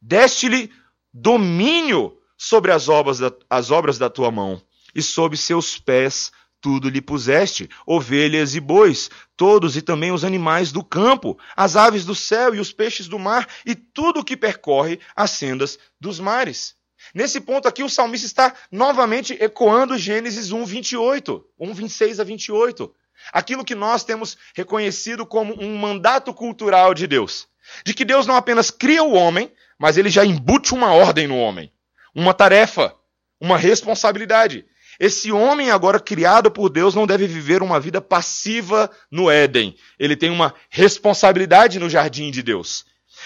Deste-lhe 0.00 0.72
domínio 1.12 2.16
sobre 2.42 2.72
as 2.72 2.88
obras, 2.88 3.20
da, 3.20 3.32
as 3.48 3.70
obras 3.70 3.98
da 3.98 4.10
tua 4.10 4.28
mão, 4.28 4.60
e 4.92 5.00
sob 5.00 5.36
seus 5.36 5.78
pés 5.78 6.32
tudo 6.60 6.88
lhe 6.88 7.00
puseste, 7.00 7.70
ovelhas 7.86 8.56
e 8.56 8.60
bois, 8.60 9.08
todos 9.36 9.76
e 9.76 9.82
também 9.82 10.10
os 10.10 10.24
animais 10.24 10.72
do 10.72 10.82
campo, 10.82 11.38
as 11.56 11.76
aves 11.76 12.04
do 12.04 12.16
céu 12.16 12.52
e 12.52 12.58
os 12.58 12.72
peixes 12.72 13.06
do 13.06 13.16
mar, 13.16 13.48
e 13.64 13.76
tudo 13.76 14.20
o 14.20 14.24
que 14.24 14.36
percorre 14.36 14.98
as 15.14 15.30
sendas 15.30 15.78
dos 16.00 16.18
mares. 16.18 16.74
Nesse 17.14 17.40
ponto 17.40 17.68
aqui, 17.68 17.84
o 17.84 17.88
salmista 17.88 18.26
está 18.26 18.54
novamente 18.72 19.36
ecoando 19.40 19.96
Gênesis 19.96 20.50
1, 20.50 20.64
28, 20.64 21.44
1, 21.60 21.74
26 21.74 22.18
a 22.18 22.24
28. 22.24 22.92
Aquilo 23.32 23.64
que 23.64 23.76
nós 23.76 24.02
temos 24.02 24.36
reconhecido 24.54 25.24
como 25.24 25.54
um 25.62 25.78
mandato 25.78 26.34
cultural 26.34 26.92
de 26.92 27.06
Deus. 27.06 27.46
De 27.84 27.94
que 27.94 28.04
Deus 28.04 28.26
não 28.26 28.34
apenas 28.34 28.68
cria 28.68 29.04
o 29.04 29.12
homem, 29.12 29.52
mas 29.78 29.96
ele 29.96 30.10
já 30.10 30.24
embute 30.24 30.74
uma 30.74 30.92
ordem 30.92 31.28
no 31.28 31.36
homem 31.36 31.71
uma 32.14 32.34
tarefa, 32.34 32.94
uma 33.40 33.56
responsabilidade. 33.56 34.64
Esse 35.00 35.32
homem 35.32 35.70
agora 35.70 35.98
criado 35.98 36.50
por 36.50 36.68
Deus 36.68 36.94
não 36.94 37.06
deve 37.06 37.26
viver 37.26 37.62
uma 37.62 37.80
vida 37.80 38.00
passiva 38.00 38.90
no 39.10 39.30
Éden. 39.30 39.74
Ele 39.98 40.14
tem 40.14 40.30
uma 40.30 40.54
responsabilidade 40.70 41.78
no 41.78 41.88
jardim 41.88 42.30
de 42.30 42.42
Deus. 42.42 42.84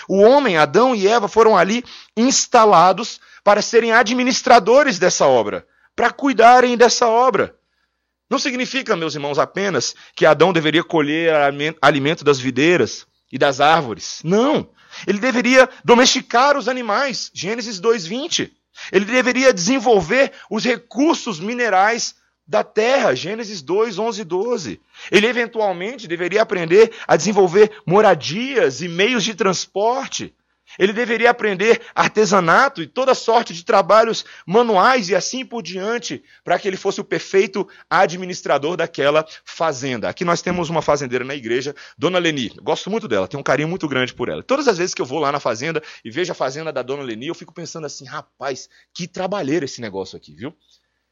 O 0.08 0.20
homem, 0.20 0.56
Adão 0.56 0.94
e 0.94 1.06
Eva 1.06 1.28
foram 1.28 1.56
ali 1.56 1.84
instalados 2.16 3.20
para 3.42 3.62
serem 3.62 3.92
administradores 3.92 4.98
dessa 4.98 5.26
obra, 5.26 5.66
para 5.94 6.10
cuidarem 6.10 6.76
dessa 6.76 7.08
obra. 7.08 7.56
Não 8.28 8.38
significa, 8.38 8.96
meus 8.96 9.14
irmãos, 9.14 9.38
apenas 9.38 9.94
que 10.14 10.26
Adão 10.26 10.52
deveria 10.52 10.82
colher 10.82 11.32
alimento 11.80 12.24
das 12.24 12.38
videiras 12.38 13.06
e 13.30 13.38
das 13.38 13.60
árvores. 13.60 14.20
Não. 14.24 14.68
Ele 15.06 15.18
deveria 15.18 15.68
domesticar 15.84 16.56
os 16.56 16.68
animais. 16.68 17.30
Gênesis 17.32 17.80
2:20. 17.80 18.50
Ele 18.92 19.04
deveria 19.04 19.52
desenvolver 19.52 20.32
os 20.50 20.64
recursos 20.64 21.40
minerais 21.40 22.14
da 22.46 22.62
terra, 22.62 23.14
Gênesis 23.14 23.60
2, 23.60 23.98
11 23.98 24.20
e 24.20 24.24
12. 24.24 24.80
Ele 25.10 25.26
eventualmente 25.26 26.06
deveria 26.06 26.42
aprender 26.42 26.92
a 27.06 27.16
desenvolver 27.16 27.72
moradias 27.84 28.80
e 28.80 28.88
meios 28.88 29.24
de 29.24 29.34
transporte. 29.34 30.32
Ele 30.78 30.92
deveria 30.92 31.30
aprender 31.30 31.80
artesanato 31.94 32.82
e 32.82 32.86
toda 32.86 33.14
sorte 33.14 33.54
de 33.54 33.64
trabalhos 33.64 34.24
manuais 34.46 35.08
e 35.08 35.14
assim 35.14 35.44
por 35.44 35.62
diante, 35.62 36.22
para 36.44 36.58
que 36.58 36.66
ele 36.68 36.76
fosse 36.76 37.00
o 37.00 37.04
perfeito 37.04 37.68
administrador 37.88 38.76
daquela 38.76 39.26
fazenda. 39.44 40.08
Aqui 40.08 40.24
nós 40.24 40.42
temos 40.42 40.68
uma 40.68 40.82
fazendeira 40.82 41.24
na 41.24 41.34
igreja, 41.34 41.74
Dona 41.96 42.18
Leni. 42.18 42.50
Gosto 42.62 42.90
muito 42.90 43.08
dela, 43.08 43.28
tenho 43.28 43.40
um 43.40 43.44
carinho 43.44 43.68
muito 43.68 43.88
grande 43.88 44.12
por 44.12 44.28
ela. 44.28 44.42
Todas 44.42 44.68
as 44.68 44.78
vezes 44.78 44.94
que 44.94 45.00
eu 45.00 45.06
vou 45.06 45.18
lá 45.18 45.32
na 45.32 45.40
fazenda 45.40 45.82
e 46.04 46.10
vejo 46.10 46.32
a 46.32 46.34
fazenda 46.34 46.72
da 46.72 46.82
Dona 46.82 47.02
Leni, 47.02 47.28
eu 47.28 47.34
fico 47.34 47.54
pensando 47.54 47.86
assim, 47.86 48.04
rapaz, 48.04 48.68
que 48.92 49.06
trabalheiro 49.06 49.64
esse 49.64 49.80
negócio 49.80 50.16
aqui, 50.16 50.34
viu? 50.34 50.54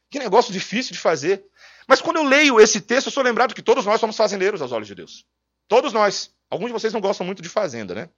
Que 0.09 0.19
negócio 0.19 0.53
difícil 0.53 0.93
de 0.93 0.99
fazer. 0.99 1.43
Mas 1.87 2.01
quando 2.01 2.17
eu 2.17 2.23
leio 2.23 2.59
esse 2.59 2.81
texto, 2.81 3.07
eu 3.07 3.11
sou 3.11 3.23
lembrado 3.23 3.53
que 3.53 3.61
todos 3.61 3.85
nós 3.85 3.99
somos 3.99 4.15
fazendeiros 4.15 4.61
aos 4.61 4.71
olhos 4.71 4.87
de 4.87 4.95
Deus. 4.95 5.25
Todos 5.67 5.93
nós. 5.93 6.33
Alguns 6.49 6.67
de 6.67 6.73
vocês 6.73 6.93
não 6.93 7.01
gostam 7.01 7.25
muito 7.25 7.41
de 7.41 7.49
fazenda, 7.49 7.95
né? 7.95 8.09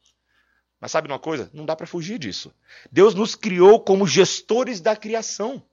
Mas 0.79 0.91
sabe 0.91 1.07
uma 1.07 1.19
coisa? 1.19 1.49
Não 1.53 1.65
dá 1.65 1.75
para 1.75 1.87
fugir 1.87 2.19
disso. 2.19 2.53
Deus 2.91 3.15
nos 3.15 3.35
criou 3.35 3.79
como 3.79 4.05
gestores 4.05 4.79
da 4.79 4.95
criação. 4.95 5.63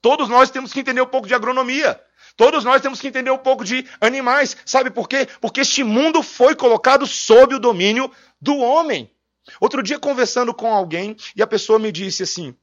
Todos 0.00 0.28
nós 0.28 0.50
temos 0.50 0.72
que 0.72 0.80
entender 0.80 1.00
um 1.00 1.06
pouco 1.06 1.26
de 1.26 1.34
agronomia. 1.34 2.00
Todos 2.36 2.64
nós 2.64 2.82
temos 2.82 3.00
que 3.00 3.08
entender 3.08 3.30
um 3.30 3.38
pouco 3.38 3.64
de 3.64 3.86
animais. 4.00 4.56
Sabe 4.66 4.90
por 4.90 5.08
quê? 5.08 5.28
Porque 5.40 5.60
este 5.60 5.84
mundo 5.84 6.22
foi 6.22 6.54
colocado 6.54 7.06
sob 7.06 7.54
o 7.54 7.60
domínio 7.60 8.10
do 8.40 8.56
homem. 8.56 9.10
Outro 9.60 9.82
dia, 9.82 9.98
conversando 9.98 10.54
com 10.54 10.72
alguém, 10.72 11.16
e 11.34 11.42
a 11.42 11.46
pessoa 11.46 11.78
me 11.78 11.90
disse 11.90 12.22
assim: 12.22 12.54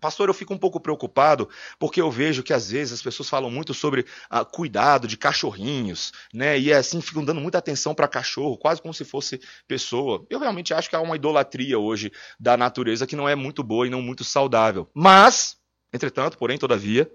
Pastor, 0.00 0.28
eu 0.28 0.34
fico 0.34 0.54
um 0.54 0.58
pouco 0.58 0.78
preocupado 0.78 1.48
porque 1.78 2.00
eu 2.00 2.10
vejo 2.10 2.42
que 2.42 2.52
às 2.52 2.70
vezes 2.70 2.94
as 2.94 3.02
pessoas 3.02 3.28
falam 3.28 3.50
muito 3.50 3.74
sobre 3.74 4.06
ah, 4.30 4.44
cuidado 4.44 5.08
de 5.08 5.16
cachorrinhos, 5.16 6.12
né? 6.32 6.58
E 6.58 6.72
assim 6.72 7.00
ficam 7.00 7.24
dando 7.24 7.40
muita 7.40 7.58
atenção 7.58 7.94
para 7.94 8.06
cachorro, 8.06 8.56
quase 8.56 8.80
como 8.80 8.94
se 8.94 9.04
fosse 9.04 9.40
pessoa. 9.66 10.24
Eu 10.30 10.38
realmente 10.38 10.72
acho 10.72 10.88
que 10.88 10.94
há 10.94 11.00
uma 11.00 11.16
idolatria 11.16 11.78
hoje 11.78 12.12
da 12.38 12.56
natureza 12.56 13.06
que 13.06 13.16
não 13.16 13.28
é 13.28 13.34
muito 13.34 13.64
boa 13.64 13.86
e 13.86 13.90
não 13.90 14.00
muito 14.00 14.22
saudável. 14.22 14.88
Mas, 14.94 15.56
entretanto, 15.92 16.38
porém, 16.38 16.58
todavia, 16.58 17.10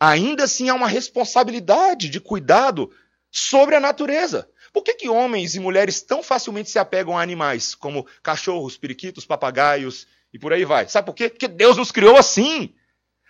ainda 0.00 0.42
assim 0.42 0.68
há 0.68 0.74
uma 0.74 0.88
responsabilidade 0.88 2.08
de 2.08 2.20
cuidado 2.20 2.90
sobre 3.30 3.76
a 3.76 3.80
natureza. 3.80 4.48
Por 4.72 4.82
que, 4.82 4.94
que 4.94 5.08
homens 5.08 5.54
e 5.54 5.60
mulheres 5.60 6.02
tão 6.02 6.22
facilmente 6.22 6.70
se 6.70 6.78
apegam 6.78 7.16
a 7.16 7.22
animais, 7.22 7.74
como 7.74 8.06
cachorros, 8.22 8.76
periquitos, 8.76 9.24
papagaios 9.24 10.06
por 10.38 10.52
aí 10.52 10.64
vai. 10.64 10.88
Sabe 10.88 11.06
por 11.06 11.14
quê? 11.14 11.28
Porque 11.28 11.48
Deus 11.48 11.76
nos 11.76 11.90
criou 11.90 12.16
assim. 12.16 12.74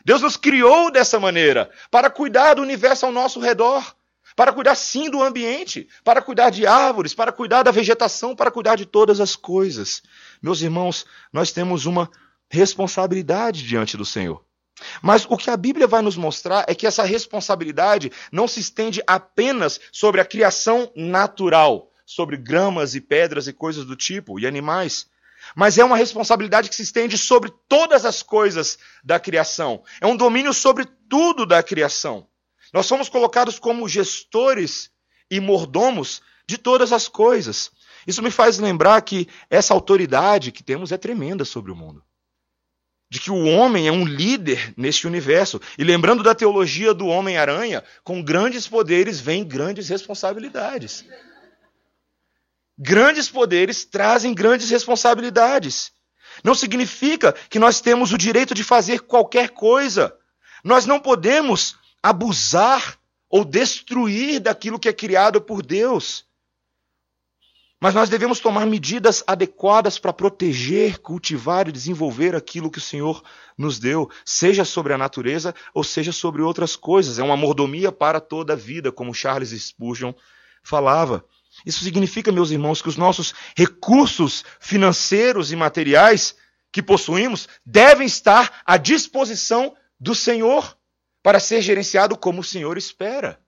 Deus 0.05 0.23
nos 0.23 0.37
criou 0.37 0.91
dessa 0.91 1.21
maneira, 1.21 1.71
para 1.91 2.09
cuidar 2.09 2.55
do 2.55 2.63
universo 2.63 3.05
ao 3.05 3.13
nosso 3.13 3.41
redor, 3.41 3.95
para 4.35 4.53
cuidar 4.53 4.75
sim 4.75 5.11
do 5.11 5.23
ambiente, 5.23 5.89
para 6.05 6.23
cuidar 6.23 6.51
de 6.51 6.67
árvores, 6.67 7.13
para 7.13 7.33
cuidar 7.33 7.63
da 7.63 7.71
vegetação, 7.71 8.35
para 8.35 8.51
cuidar 8.51 8.77
de 8.77 8.87
todas 8.87 9.21
as 9.21 9.37
coisas. 9.37 10.03
Meus 10.41 10.63
irmãos, 10.63 11.05
nós 11.33 11.53
temos 11.53 11.85
uma 11.85 12.11
responsabilidade 12.49 13.63
diante 13.65 13.97
do 13.97 14.05
Senhor. 14.05 14.43
Mas 15.03 15.27
o 15.29 15.37
que 15.37 15.51
a 15.51 15.57
Bíblia 15.57 15.87
vai 15.87 16.03
nos 16.03 16.17
mostrar 16.17 16.65
é 16.69 16.75
que 16.75 16.87
essa 16.87 17.03
responsabilidade 17.03 18.13
não 18.31 18.47
se 18.47 18.61
estende 18.61 19.03
apenas 19.07 19.81
sobre 19.93 20.21
a 20.21 20.25
criação 20.25 20.91
natural, 20.95 21.91
sobre 22.07 22.37
gramas 22.37 22.95
e 22.95 23.01
pedras 23.01 23.47
e 23.49 23.53
coisas 23.53 23.85
do 23.85 23.97
tipo, 23.97 24.39
e 24.39 24.47
animais 24.47 25.07
mas 25.55 25.79
é 25.79 25.85
uma 25.85 25.97
responsabilidade 25.97 26.69
que 26.69 26.75
se 26.75 26.83
estende 26.83 27.17
sobre 27.17 27.53
todas 27.69 28.05
as 28.05 28.23
coisas 28.23 28.79
da 29.03 29.19
criação. 29.19 29.83
É 30.01 30.07
um 30.07 30.17
domínio 30.17 30.53
sobre 30.53 30.87
tudo 31.09 31.47
da 31.47 31.63
criação. 31.63 32.27
Nós 32.73 32.87
somos 32.87 33.09
colocados 33.09 33.59
como 33.59 33.89
gestores 33.89 34.91
e 35.31 35.41
mordomos 35.41 36.23
de 36.47 36.57
todas 36.57 36.93
as 36.93 37.09
coisas. 37.09 37.71
Isso 38.07 38.23
me 38.23 38.31
faz 38.31 38.59
lembrar 38.59 39.01
que 39.03 39.29
essa 39.51 39.75
autoridade 39.75 40.53
que 40.53 40.63
temos 40.63 40.93
é 40.93 40.97
tremenda 40.97 41.45
sobre 41.45 41.71
o 41.71 41.77
mundo. 41.77 42.03
De 43.11 43.21
que 43.21 43.31
o 43.31 43.47
homem 43.47 43.89
é 43.89 43.93
um 43.93 44.05
líder 44.05 44.73
neste 44.77 45.07
universo. 45.07 45.61
E 45.79 45.85
lembrando 45.85 46.23
da 46.23 46.35
teologia 46.35 46.93
do 46.93 47.07
Homem-Aranha, 47.07 47.83
com 48.05 48.23
grandes 48.23 48.69
poderes 48.69 49.19
vem 49.21 49.45
grandes 49.45 49.89
responsabilidades. 49.89 51.05
Grandes 52.79 53.29
poderes 53.29 53.85
trazem 53.85 54.33
grandes 54.33 54.71
responsabilidades. 54.71 55.91
Não 56.45 56.55
significa 56.55 57.33
que 57.51 57.59
nós 57.59 57.81
temos 57.81 58.13
o 58.13 58.19
direito 58.19 58.55
de 58.55 58.63
fazer 58.63 59.01
qualquer 59.01 59.51
coisa. 59.51 60.15
Nós 60.63 60.87
não 60.87 61.01
podemos 61.01 61.77
abusar 62.01 62.97
ou 63.29 63.45
destruir 63.45 64.39
daquilo 64.39 64.79
que 64.79 64.89
é 64.89 64.93
criado 64.93 65.41
por 65.41 65.61
Deus. 65.61 66.25
Mas 67.81 67.95
nós 67.95 68.09
devemos 68.09 68.41
tomar 68.41 68.67
medidas 68.67 69.23
adequadas 69.27 69.99
para 69.99 70.13
proteger, 70.13 70.99
cultivar 70.99 71.69
e 71.69 71.73
desenvolver 71.73 72.35
aquilo 72.35 72.71
que 72.71 72.79
o 72.79 72.83
Senhor 72.83 73.23
nos 73.57 73.79
deu, 73.79 74.11
seja 74.25 74.65
sobre 74.65 74.93
a 74.93 74.99
natureza 74.99 75.55
ou 75.73 75.85
seja 75.85 76.11
sobre 76.11 76.43
outras 76.43 76.75
coisas. 76.75 77.19
É 77.19 77.23
uma 77.23 77.37
mordomia 77.37 77.93
para 77.93 78.21
toda 78.21 78.55
a 78.55 78.57
vida, 78.57 78.91
como 78.91 79.15
Charles 79.15 79.51
Spurgeon 79.51 80.13
falava. 80.63 81.25
Isso 81.65 81.83
significa, 81.83 82.33
meus 82.33 82.51
irmãos, 82.51 82.81
que 82.81 82.89
os 82.89 82.97
nossos 82.97 83.35
recursos 83.57 84.45
financeiros 84.61 85.53
e 85.53 85.57
materiais 85.57 86.37
que 86.73 86.83
possuímos 86.83 87.49
devem 87.65 88.07
estar 88.07 88.63
à 88.65 88.77
disposição 88.77 89.75
do 89.99 90.15
Senhor 90.15 90.77
para 91.23 91.41
ser 91.41 91.61
gerenciado 91.61 92.17
como 92.17 92.41
o 92.41 92.45
Senhor 92.45 92.79
espera. 92.79 93.41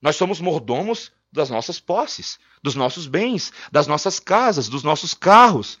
Nós 0.00 0.16
somos 0.16 0.40
mordomos 0.40 1.12
das 1.32 1.50
nossas 1.50 1.80
posses, 1.80 2.38
dos 2.62 2.74
nossos 2.74 3.06
bens, 3.06 3.52
das 3.72 3.86
nossas 3.86 4.20
casas, 4.20 4.68
dos 4.68 4.82
nossos 4.82 5.14
carros, 5.14 5.78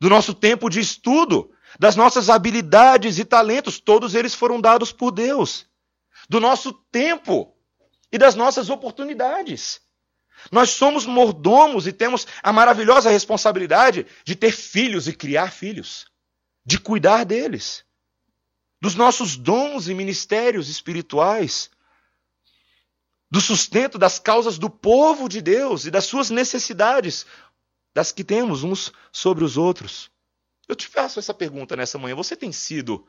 do 0.00 0.08
nosso 0.08 0.32
tempo 0.32 0.70
de 0.70 0.80
estudo, 0.80 1.50
das 1.78 1.96
nossas 1.96 2.30
habilidades 2.30 3.18
e 3.18 3.24
talentos, 3.24 3.78
todos 3.78 4.14
eles 4.14 4.34
foram 4.34 4.60
dados 4.60 4.92
por 4.92 5.10
Deus, 5.10 5.66
do 6.28 6.40
nosso 6.40 6.72
tempo 6.72 7.54
e 8.10 8.18
das 8.18 8.34
nossas 8.34 8.70
oportunidades. 8.70 9.80
Nós 10.50 10.70
somos 10.70 11.06
mordomos 11.06 11.86
e 11.86 11.92
temos 11.92 12.26
a 12.42 12.52
maravilhosa 12.52 13.10
responsabilidade 13.10 14.06
de 14.24 14.34
ter 14.34 14.52
filhos 14.52 15.08
e 15.08 15.12
criar 15.12 15.50
filhos, 15.50 16.06
de 16.64 16.78
cuidar 16.78 17.24
deles, 17.24 17.84
dos 18.80 18.94
nossos 18.94 19.36
dons 19.36 19.88
e 19.88 19.94
ministérios 19.94 20.68
espirituais, 20.68 21.70
do 23.30 23.40
sustento 23.40 23.98
das 23.98 24.18
causas 24.18 24.58
do 24.58 24.70
povo 24.70 25.28
de 25.28 25.40
Deus 25.40 25.84
e 25.84 25.90
das 25.90 26.04
suas 26.04 26.30
necessidades, 26.30 27.26
das 27.94 28.12
que 28.12 28.22
temos 28.22 28.62
uns 28.62 28.92
sobre 29.10 29.42
os 29.42 29.56
outros. 29.56 30.10
Eu 30.68 30.76
te 30.76 30.86
faço 30.86 31.18
essa 31.18 31.34
pergunta 31.34 31.76
nessa 31.76 31.98
manhã: 31.98 32.14
você 32.14 32.36
tem 32.36 32.52
sido 32.52 33.06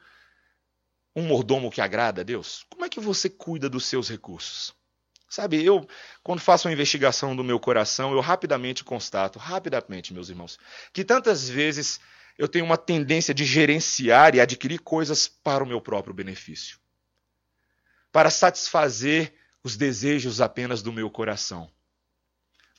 um 1.15 1.23
mordomo 1.23 1.71
que 1.71 1.81
agrada 1.81 2.21
a 2.21 2.23
Deus? 2.23 2.65
Como 2.69 2.85
é 2.85 2.89
que 2.89 2.99
você 2.99 3.29
cuida 3.29 3.69
dos 3.69 3.85
seus 3.85 4.09
recursos? 4.09 4.76
Sabe, 5.29 5.63
eu, 5.63 5.85
quando 6.23 6.39
faço 6.39 6.67
uma 6.67 6.73
investigação 6.73 7.35
do 7.35 7.43
meu 7.43 7.59
coração, 7.59 8.13
eu 8.13 8.21
rapidamente 8.21 8.83
constato, 8.83 9.37
rapidamente, 9.37 10.13
meus 10.13 10.29
irmãos, 10.29 10.57
que 10.93 11.03
tantas 11.03 11.49
vezes 11.49 11.99
eu 12.37 12.47
tenho 12.47 12.63
uma 12.63 12.77
tendência 12.77 13.33
de 13.33 13.43
gerenciar 13.43 14.35
e 14.35 14.39
adquirir 14.39 14.79
coisas 14.79 15.27
para 15.27 15.63
o 15.63 15.67
meu 15.67 15.81
próprio 15.81 16.13
benefício, 16.13 16.79
para 18.11 18.29
satisfazer 18.29 19.33
os 19.63 19.75
desejos 19.75 20.39
apenas 20.39 20.81
do 20.81 20.93
meu 20.93 21.09
coração. 21.09 21.69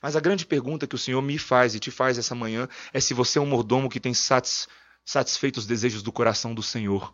Mas 0.01 0.17
a 0.17 0.21
grande 0.21 0.47
pergunta 0.47 0.87
que 0.87 0.95
o 0.95 0.99
Senhor 0.99 1.21
me 1.21 1.39
faz 1.39 1.75
e 1.75 1.81
te 1.81 1.91
faz 1.91 2.17
essa 2.17 2.35
manhã 2.35 2.69
é 2.93 3.01
se 3.01 3.13
você 3.13 3.39
é 3.39 3.43
um 3.43 3.47
mordomo 3.47 3.91
que 3.91 4.01
tem 4.01 4.15
satis, 4.15 4.69
satisfeito 5.05 5.59
os 5.59 5.67
desejos 5.67 6.03
do 6.03 6.13
coração 6.13 6.55
do 6.55 6.63
Senhor. 6.63 7.13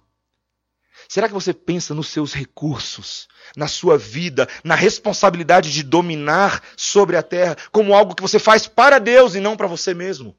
Será 1.09 1.29
que 1.29 1.35
você 1.35 1.53
pensa 1.53 1.95
nos 1.95 2.09
seus 2.09 2.33
recursos, 2.33 3.29
na 3.57 3.69
sua 3.69 3.99
vida, 3.99 4.49
na 4.63 4.75
responsabilidade 4.75 5.73
de 5.73 5.83
dominar 5.83 6.63
sobre 6.77 7.17
a 7.17 7.23
terra 7.23 7.57
como 7.71 7.95
algo 7.95 8.15
que 8.15 8.23
você 8.23 8.39
faz 8.39 8.67
para 8.67 8.99
Deus 8.99 9.35
e 9.35 9.41
não 9.41 9.57
para 9.57 9.67
você 9.67 9.93
mesmo? 9.93 10.37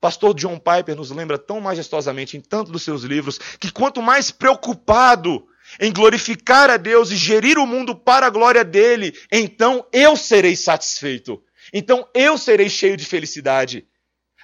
Pastor 0.00 0.34
John 0.34 0.58
Piper 0.58 0.96
nos 0.96 1.10
lembra 1.10 1.38
tão 1.38 1.60
majestosamente 1.60 2.36
em 2.36 2.40
tanto 2.40 2.72
dos 2.72 2.82
seus 2.82 3.02
livros 3.02 3.38
que 3.58 3.70
quanto 3.70 4.00
mais 4.00 4.30
preocupado 4.30 5.46
em 5.78 5.92
glorificar 5.92 6.70
a 6.70 6.76
Deus 6.76 7.10
e 7.10 7.16
gerir 7.16 7.58
o 7.58 7.66
mundo 7.66 7.94
para 7.94 8.26
a 8.26 8.30
glória 8.30 8.64
dele, 8.64 9.14
então 9.30 9.86
eu 9.92 10.16
serei 10.16 10.56
satisfeito. 10.56 11.42
Então 11.72 12.08
eu 12.14 12.38
serei 12.38 12.68
cheio 12.68 12.96
de 12.96 13.04
felicidade. 13.04 13.86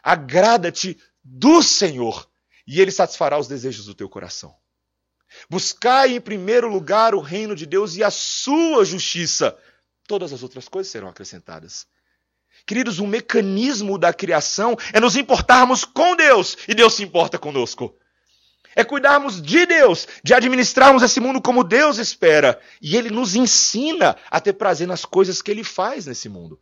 Agrada-te 0.03 0.99
do 1.25 1.63
Senhor 1.63 2.29
e 2.67 2.81
ele 2.81 2.91
satisfará 2.91 3.39
os 3.39 3.47
desejos 3.47 3.87
do 3.87 3.95
teu 3.95 4.09
coração. 4.09 4.55
Buscai 5.49 6.17
em 6.17 6.21
primeiro 6.21 6.69
lugar 6.69 7.15
o 7.15 7.21
reino 7.21 7.55
de 7.55 7.67
Deus 7.67 7.97
e 7.97 8.03
a 8.03 8.11
sua 8.11 8.85
justiça. 8.85 9.57
Todas 10.07 10.33
as 10.33 10.43
outras 10.43 10.69
coisas 10.69 10.91
serão 10.91 11.09
acrescentadas. 11.09 11.87
Queridos, 12.67 12.99
o 12.99 13.07
mecanismo 13.07 13.99
da 13.99 14.13
criação 14.13 14.77
é 14.93 14.99
nos 14.99 15.15
importarmos 15.15 15.85
com 15.85 16.17
Deus 16.17 16.57
e 16.67 16.75
Deus 16.75 16.95
se 16.95 17.03
importa 17.03 17.39
conosco. 17.39 17.97
É 18.75 18.85
cuidarmos 18.85 19.41
de 19.41 19.65
Deus, 19.65 20.07
de 20.23 20.35
administrarmos 20.35 21.03
esse 21.03 21.21
mundo 21.21 21.41
como 21.41 21.65
Deus 21.65 21.99
espera. 21.99 22.61
E 22.81 22.97
Ele 22.97 23.11
nos 23.11 23.35
ensina 23.35 24.17
a 24.31 24.41
ter 24.41 24.53
prazer 24.53 24.87
nas 24.87 25.05
coisas 25.05 25.41
que 25.41 25.51
Ele 25.51 25.65
faz 25.65 26.07
nesse 26.07 26.29
mundo, 26.29 26.61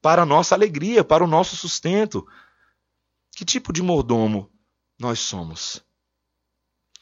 para 0.00 0.22
a 0.22 0.26
nossa 0.26 0.54
alegria, 0.54 1.02
para 1.02 1.24
o 1.24 1.26
nosso 1.26 1.56
sustento. 1.56 2.26
Que 3.34 3.44
tipo 3.44 3.72
de 3.72 3.82
mordomo 3.82 4.50
nós 4.98 5.20
somos? 5.20 5.82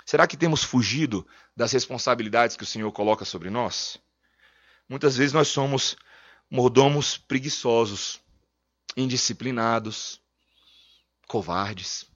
Será 0.04 0.26
que 0.26 0.36
temos 0.36 0.62
fugido 0.62 1.26
das 1.56 1.72
responsabilidades 1.72 2.56
que 2.56 2.62
o 2.62 2.66
Senhor 2.66 2.90
coloca 2.92 3.24
sobre 3.24 3.48
nós? 3.50 3.98
Muitas 4.88 5.16
vezes 5.16 5.32
nós 5.32 5.48
somos 5.48 5.96
mordomos 6.50 7.16
preguiçosos, 7.16 8.20
indisciplinados, 8.96 10.20
covardes, 11.26 12.06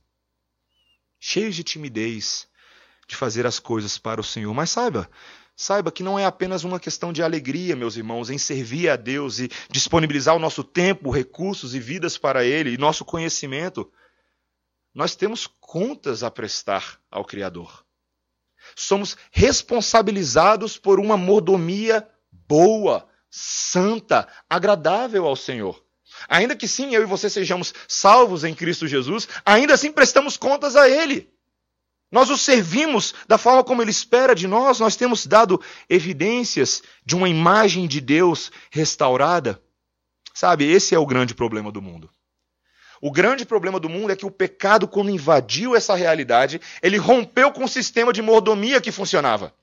cheios 1.19 1.57
de 1.57 1.65
timidez, 1.65 2.47
de 3.09 3.17
fazer 3.17 3.47
as 3.47 3.59
coisas 3.59 3.97
para 3.99 4.21
o 4.21 4.25
Senhor. 4.25 4.53
Mas 4.53 4.71
saiba, 4.71 5.11
saiba 5.57 5.91
que 5.91 6.03
não 6.03 6.19
é 6.19 6.27
apenas 6.27 6.63
uma 6.63 6.79
questão 6.79 7.13
de 7.13 7.23
alegria, 7.23 7.75
meus 7.75 7.97
irmãos, 7.97 8.29
em 8.29 8.37
servir 8.37 8.91
a 8.91 8.97
Deus 8.97 9.39
e 9.39 9.51
disponibilizar 9.71 10.37
o 10.37 10.39
nosso 10.39 10.63
tempo, 10.63 11.11
recursos 11.11 11.75
e 11.75 11.81
vidas 11.81 12.19
para 12.19 12.45
Ele, 12.45 12.75
e 12.75 12.79
nosso 12.79 13.05
conhecimento. 13.05 13.91
Nós 14.95 15.15
temos 15.15 15.47
contas 15.61 16.23
a 16.23 16.31
prestar 16.31 17.01
ao 17.11 17.25
Criador. 17.25 17.85
Somos 18.75 19.17
responsabilizados 19.31 20.77
por 20.77 20.99
uma 20.99 21.17
mordomia 21.17 22.09
boa, 22.31 23.09
santa, 23.31 24.29
agradável 24.49 25.27
ao 25.27 25.37
Senhor. 25.37 25.85
Ainda 26.29 26.57
que 26.57 26.67
sim, 26.67 26.95
eu 26.95 27.03
e 27.03 27.07
você 27.07 27.29
sejamos 27.31 27.73
salvos 27.87 28.45
em 28.45 28.55
Cristo 28.55 28.87
Jesus, 28.87 29.29
ainda 29.45 29.75
assim 29.75 29.93
prestamos 29.93 30.37
contas 30.37 30.75
a 30.75 30.89
Ele. 30.89 31.31
Nós 32.11 32.31
o 32.31 32.39
servimos 32.39 33.15
da 33.27 33.37
forma 33.37 33.63
como 33.63 33.83
Ele 33.83 33.91
espera 33.91 34.35
de 34.35 34.47
nós, 34.47 34.81
nós 34.81 34.97
temos 34.97 35.27
dado 35.27 35.61
evidências 35.89 36.83
de 37.05 37.15
uma 37.15 37.29
imagem 37.29 37.87
de 37.87 38.01
Deus 38.01 38.51
restaurada. 38.71 39.63
Sabe, 40.33 40.65
esse 40.65 40.95
é 40.95 40.99
o 40.99 41.07
grande 41.07 41.35
problema 41.35 41.71
do 41.71 41.83
mundo. 41.83 42.11
O 43.01 43.11
grande 43.11 43.45
problema 43.45 43.79
do 43.79 43.89
mundo 43.89 44.11
é 44.11 44.17
que 44.17 44.27
o 44.27 44.31
pecado, 44.31 44.89
quando 44.89 45.11
invadiu 45.11 45.77
essa 45.77 45.95
realidade, 45.95 46.61
ele 46.83 46.97
rompeu 46.97 47.53
com 47.53 47.65
o 47.65 47.69
sistema 47.69 48.13
de 48.13 48.21
mordomia 48.21 48.81
que 48.81 48.91
funcionava. 48.91 49.55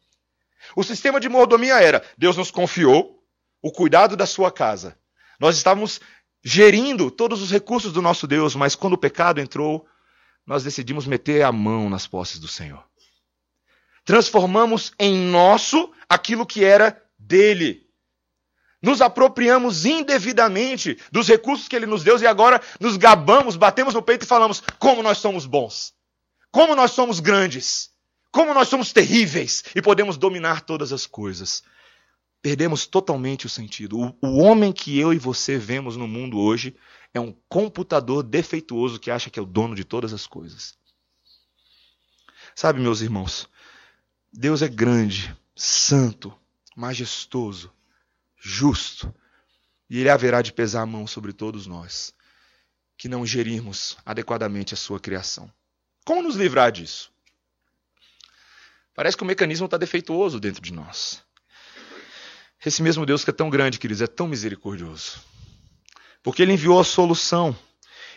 O 0.76 0.84
sistema 0.84 1.19
de 1.19 1.28
mordomia 1.28 1.82
era: 1.82 2.04
Deus 2.17 2.38
nos 2.38 2.52
confiou 2.52 3.21
o 3.62 3.71
cuidado 3.71 4.15
da 4.15 4.26
sua 4.26 4.52
casa. 4.52 4.98
Nós 5.39 5.58
estávamos 5.58 6.00
gerindo 6.43 7.10
todos 7.12 7.41
os 7.41 7.52
recursos 7.52 7.91
do 7.91 8.02
nosso 8.02 8.28
Deus, 8.28 8.56
mas 8.56 8.76
quando 8.76 8.93
o 8.93 8.98
pecado 8.98 9.41
entrou, 9.41 9.86
nós 10.45 10.63
decidimos 10.63 11.08
meter 11.08 11.41
a 11.41 11.52
mão 11.52 11.89
nas 11.89 12.06
posses 12.06 12.39
do 12.39 12.48
Senhor. 12.48 12.84
Transformamos 14.06 14.93
em 15.00 15.17
nosso 15.17 15.91
aquilo 16.08 16.45
que 16.45 16.63
era 16.63 17.02
dele. 17.17 17.85
Nos 18.81 19.01
apropriamos 19.01 19.85
indevidamente 19.85 20.97
dos 21.11 21.27
recursos 21.27 21.67
que 21.67 21.75
ele 21.75 21.85
nos 21.85 22.03
deu 22.03 22.19
e 22.19 22.27
agora 22.27 22.61
nos 22.79 22.97
gabamos, 22.97 23.55
batemos 23.55 23.93
no 23.93 24.01
peito 24.01 24.23
e 24.23 24.27
falamos 24.27 24.61
como 24.77 25.01
nós 25.01 25.17
somos 25.17 25.45
bons, 25.45 25.93
como 26.51 26.75
nós 26.75 26.91
somos 26.91 27.19
grandes, 27.19 27.89
como 28.31 28.53
nós 28.53 28.67
somos 28.67 28.91
terríveis 28.91 29.63
e 29.75 29.81
podemos 29.81 30.17
dominar 30.17 30.61
todas 30.61 30.91
as 30.91 31.05
coisas. 31.07 31.63
Perdemos 32.41 32.85
totalmente 32.85 33.45
o 33.47 33.49
sentido. 33.49 33.99
O, 33.99 34.15
o 34.21 34.38
homem 34.43 34.71
que 34.71 34.99
eu 34.99 35.11
e 35.11 35.17
você 35.17 35.57
vemos 35.57 35.95
no 35.97 36.07
mundo 36.07 36.38
hoje 36.38 36.75
é 37.13 37.19
um 37.19 37.33
computador 37.49 38.21
defeituoso 38.21 38.99
que 38.99 39.09
acha 39.09 39.29
que 39.29 39.39
é 39.39 39.41
o 39.41 39.47
dono 39.47 39.73
de 39.73 39.83
todas 39.83 40.13
as 40.13 40.27
coisas. 40.27 40.75
Sabe, 42.53 42.79
meus 42.79 43.01
irmãos, 43.01 43.49
Deus 44.31 44.61
é 44.61 44.67
grande, 44.67 45.35
santo, 45.55 46.33
majestoso, 46.75 47.71
justo, 48.49 49.13
e 49.89 49.99
Ele 49.99 50.10
haverá 50.10 50.41
de 50.41 50.53
pesar 50.53 50.81
a 50.81 50.86
mão 50.86 51.05
sobre 51.08 51.34
todos 51.34 51.67
nós 51.67 52.13
que 52.97 53.10
não 53.10 53.25
gerirmos 53.25 53.97
adequadamente 54.05 54.73
a 54.73 54.77
sua 54.77 54.99
criação. 54.99 55.51
Como 56.05 56.21
nos 56.21 56.36
livrar 56.36 56.71
disso? 56.71 57.12
Parece 58.93 59.17
que 59.17 59.23
o 59.23 59.25
mecanismo 59.25 59.65
está 59.65 59.77
defeituoso 59.77 60.39
dentro 60.39 60.62
de 60.62 60.71
nós. 60.71 61.21
Esse 62.65 62.81
mesmo 62.81 63.05
Deus 63.05 63.23
que 63.23 63.29
é 63.29 63.34
tão 63.34 63.49
grande, 63.49 63.77
queridos, 63.77 64.01
é 64.01 64.08
tão 64.08 64.27
misericordioso 64.27 65.21
porque 66.25 66.41
ele 66.41 66.53
enviou 66.53 66.79
a 66.79 66.84
solução. 66.84 67.55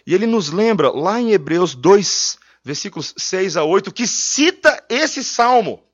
E 0.06 0.14
ele 0.14 0.26
nos 0.26 0.48
lembra 0.48 0.90
lá 0.90 1.20
em 1.20 1.32
Hebreus 1.32 1.74
2, 1.74 2.38
versículos 2.64 3.12
6 3.18 3.58
a 3.58 3.64
8, 3.64 3.92
que 3.92 4.06
cita 4.06 4.82
esse 4.88 5.22
salmo. 5.22 5.84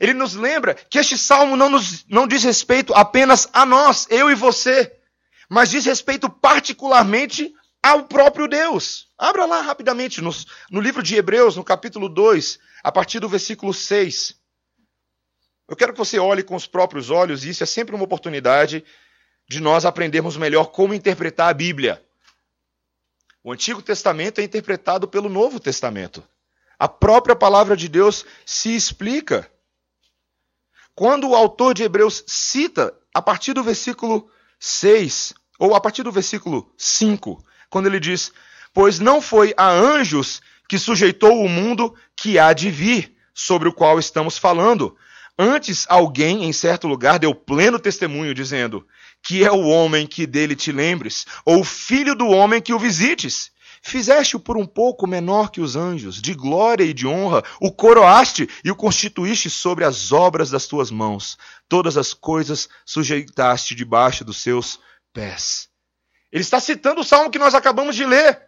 Ele 0.00 0.12
nos 0.12 0.34
lembra 0.34 0.74
que 0.74 0.98
este 0.98 1.16
salmo 1.16 1.56
não, 1.56 1.68
nos, 1.68 2.04
não 2.08 2.26
diz 2.26 2.42
respeito 2.42 2.92
apenas 2.94 3.48
a 3.52 3.64
nós, 3.64 4.06
eu 4.10 4.30
e 4.30 4.34
você, 4.34 4.92
mas 5.48 5.70
diz 5.70 5.84
respeito 5.84 6.28
particularmente 6.28 7.52
ao 7.82 8.04
próprio 8.04 8.48
Deus. 8.48 9.08
Abra 9.16 9.44
lá 9.44 9.60
rapidamente 9.60 10.20
no, 10.20 10.30
no 10.70 10.80
livro 10.80 11.02
de 11.02 11.16
Hebreus, 11.16 11.56
no 11.56 11.62
capítulo 11.62 12.08
2, 12.08 12.58
a 12.82 12.90
partir 12.90 13.20
do 13.20 13.28
versículo 13.28 13.72
6. 13.72 14.34
Eu 15.68 15.76
quero 15.76 15.92
que 15.92 15.98
você 15.98 16.18
olhe 16.18 16.42
com 16.42 16.54
os 16.54 16.66
próprios 16.66 17.10
olhos, 17.10 17.44
e 17.44 17.50
isso 17.50 17.62
é 17.62 17.66
sempre 17.66 17.94
uma 17.94 18.04
oportunidade 18.04 18.84
de 19.48 19.60
nós 19.60 19.84
aprendermos 19.84 20.36
melhor 20.36 20.66
como 20.66 20.94
interpretar 20.94 21.48
a 21.48 21.54
Bíblia. 21.54 22.02
O 23.42 23.52
Antigo 23.52 23.82
Testamento 23.82 24.40
é 24.40 24.44
interpretado 24.44 25.06
pelo 25.06 25.28
Novo 25.28 25.60
Testamento. 25.60 26.26
A 26.78 26.88
própria 26.88 27.36
palavra 27.36 27.76
de 27.76 27.88
Deus 27.88 28.24
se 28.44 28.74
explica. 28.74 29.50
Quando 30.94 31.28
o 31.28 31.34
autor 31.34 31.74
de 31.74 31.82
Hebreus 31.82 32.22
cita, 32.26 32.94
a 33.12 33.20
partir 33.20 33.52
do 33.52 33.62
versículo 33.62 34.28
6, 34.60 35.34
ou 35.58 35.74
a 35.74 35.80
partir 35.80 36.02
do 36.02 36.12
versículo 36.12 36.72
5, 36.76 37.44
quando 37.68 37.86
ele 37.86 37.98
diz: 37.98 38.32
Pois 38.72 38.98
não 38.98 39.20
foi 39.20 39.52
a 39.56 39.68
anjos 39.68 40.40
que 40.68 40.78
sujeitou 40.78 41.40
o 41.40 41.48
mundo 41.48 41.94
que 42.16 42.38
há 42.38 42.52
de 42.52 42.70
vir, 42.70 43.14
sobre 43.34 43.68
o 43.68 43.72
qual 43.72 43.98
estamos 43.98 44.38
falando. 44.38 44.96
Antes, 45.36 45.84
alguém 45.88 46.44
em 46.44 46.52
certo 46.52 46.86
lugar 46.86 47.18
deu 47.18 47.34
pleno 47.34 47.80
testemunho, 47.80 48.32
dizendo: 48.32 48.86
que 49.24 49.42
é 49.42 49.50
o 49.50 49.66
homem 49.66 50.06
que 50.06 50.26
dele 50.26 50.54
te 50.54 50.70
lembres, 50.70 51.26
ou 51.44 51.60
o 51.60 51.64
filho 51.64 52.14
do 52.14 52.28
homem 52.28 52.60
que 52.60 52.74
o 52.74 52.78
visites. 52.78 53.50
Fizeste-o 53.86 54.40
por 54.40 54.56
um 54.56 54.64
pouco 54.64 55.06
menor 55.06 55.50
que 55.50 55.60
os 55.60 55.76
anjos, 55.76 56.20
de 56.20 56.32
glória 56.32 56.84
e 56.84 56.94
de 56.94 57.06
honra, 57.06 57.44
o 57.60 57.70
coroaste 57.70 58.48
e 58.64 58.70
o 58.70 58.74
constituíste 58.74 59.50
sobre 59.50 59.84
as 59.84 60.10
obras 60.10 60.48
das 60.48 60.66
tuas 60.66 60.90
mãos. 60.90 61.36
Todas 61.68 61.98
as 61.98 62.14
coisas 62.14 62.66
sujeitaste 62.86 63.74
debaixo 63.74 64.24
dos 64.24 64.38
seus 64.38 64.80
pés. 65.12 65.68
Ele 66.32 66.40
está 66.40 66.58
citando 66.60 67.02
o 67.02 67.04
salmo 67.04 67.30
que 67.30 67.38
nós 67.38 67.54
acabamos 67.54 67.94
de 67.94 68.06
ler. 68.06 68.40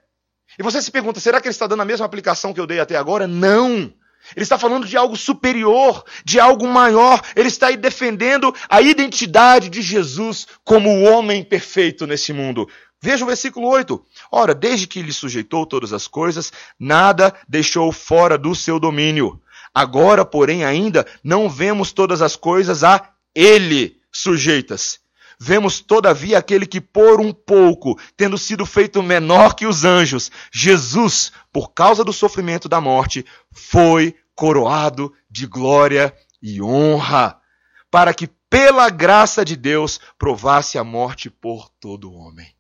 E 0.59 0.63
você 0.63 0.81
se 0.81 0.91
pergunta, 0.91 1.21
será 1.21 1.39
que 1.39 1.47
ele 1.49 1.53
está 1.53 1.67
dando 1.67 1.83
a 1.83 1.87
mesma 1.87 2.07
aplicação 2.07 2.55
que 2.55 2.59
eu 2.59 2.67
dei 2.67 2.81
até 2.81 2.97
agora? 2.97 3.27
Não! 3.27 3.93
Ele 4.35 4.43
está 4.43 4.59
falando 4.59 4.87
de 4.87 4.97
algo 4.97 5.17
superior, 5.17 6.05
de 6.25 6.41
algo 6.41 6.67
maior. 6.67 7.21
Ele 7.37 7.49
está 7.49 7.71
defendendo 7.71 8.53
a 8.69 8.81
identidade 8.81 9.69
de 9.69 9.83
Jesus 9.83 10.47
como 10.65 10.91
o 10.91 11.03
homem 11.05 11.45
perfeito 11.45 12.07
nesse 12.07 12.33
mundo. 12.33 12.69
Veja 13.01 13.25
o 13.25 13.29
versículo 13.29 13.69
8. 13.69 14.05
Ora, 14.31 14.55
desde 14.55 14.87
que 14.87 15.03
lhe 15.03 15.13
sujeitou 15.13 15.67
todas 15.67 15.93
as 15.93 16.09
coisas, 16.09 16.53
nada 16.79 17.35
deixou 17.49 17.93
fora 17.93 18.39
do 18.39 18.55
seu 18.55 18.81
domínio. 18.81 19.41
Agora, 19.75 20.25
porém, 20.25 20.65
ainda 20.65 21.07
não 21.23 21.49
vemos 21.49 21.93
todas 21.93 22.23
as 22.23 22.35
coisas 22.35 22.83
a 22.83 23.11
ele 23.35 24.01
sujeitas. 24.11 24.99
Vemos, 25.39 25.81
todavia, 25.81 26.39
aquele 26.39 26.65
que, 26.65 26.81
por 26.81 27.21
um 27.21 27.31
pouco, 27.31 28.01
tendo 28.17 28.39
sido 28.39 28.65
feito 28.65 29.03
menor 29.03 29.55
que 29.55 29.67
os 29.67 29.85
anjos, 29.85 30.31
Jesus, 30.51 31.31
por 31.53 31.73
causa 31.75 32.03
do 32.03 32.13
sofrimento 32.13 32.71
da 32.71 32.81
morte, 32.81 33.25
foi 33.53 34.15
coroado 34.35 35.13
de 35.31 35.47
glória 35.47 36.15
e 36.43 36.63
honra, 36.63 37.39
para 37.91 38.15
que, 38.15 38.27
pela 38.49 38.89
graça 38.89 39.45
de 39.45 39.57
Deus, 39.57 40.01
provasse 40.19 40.79
a 40.79 40.85
morte 40.85 41.29
por 41.29 41.69
todo 41.79 42.13
homem. 42.13 42.56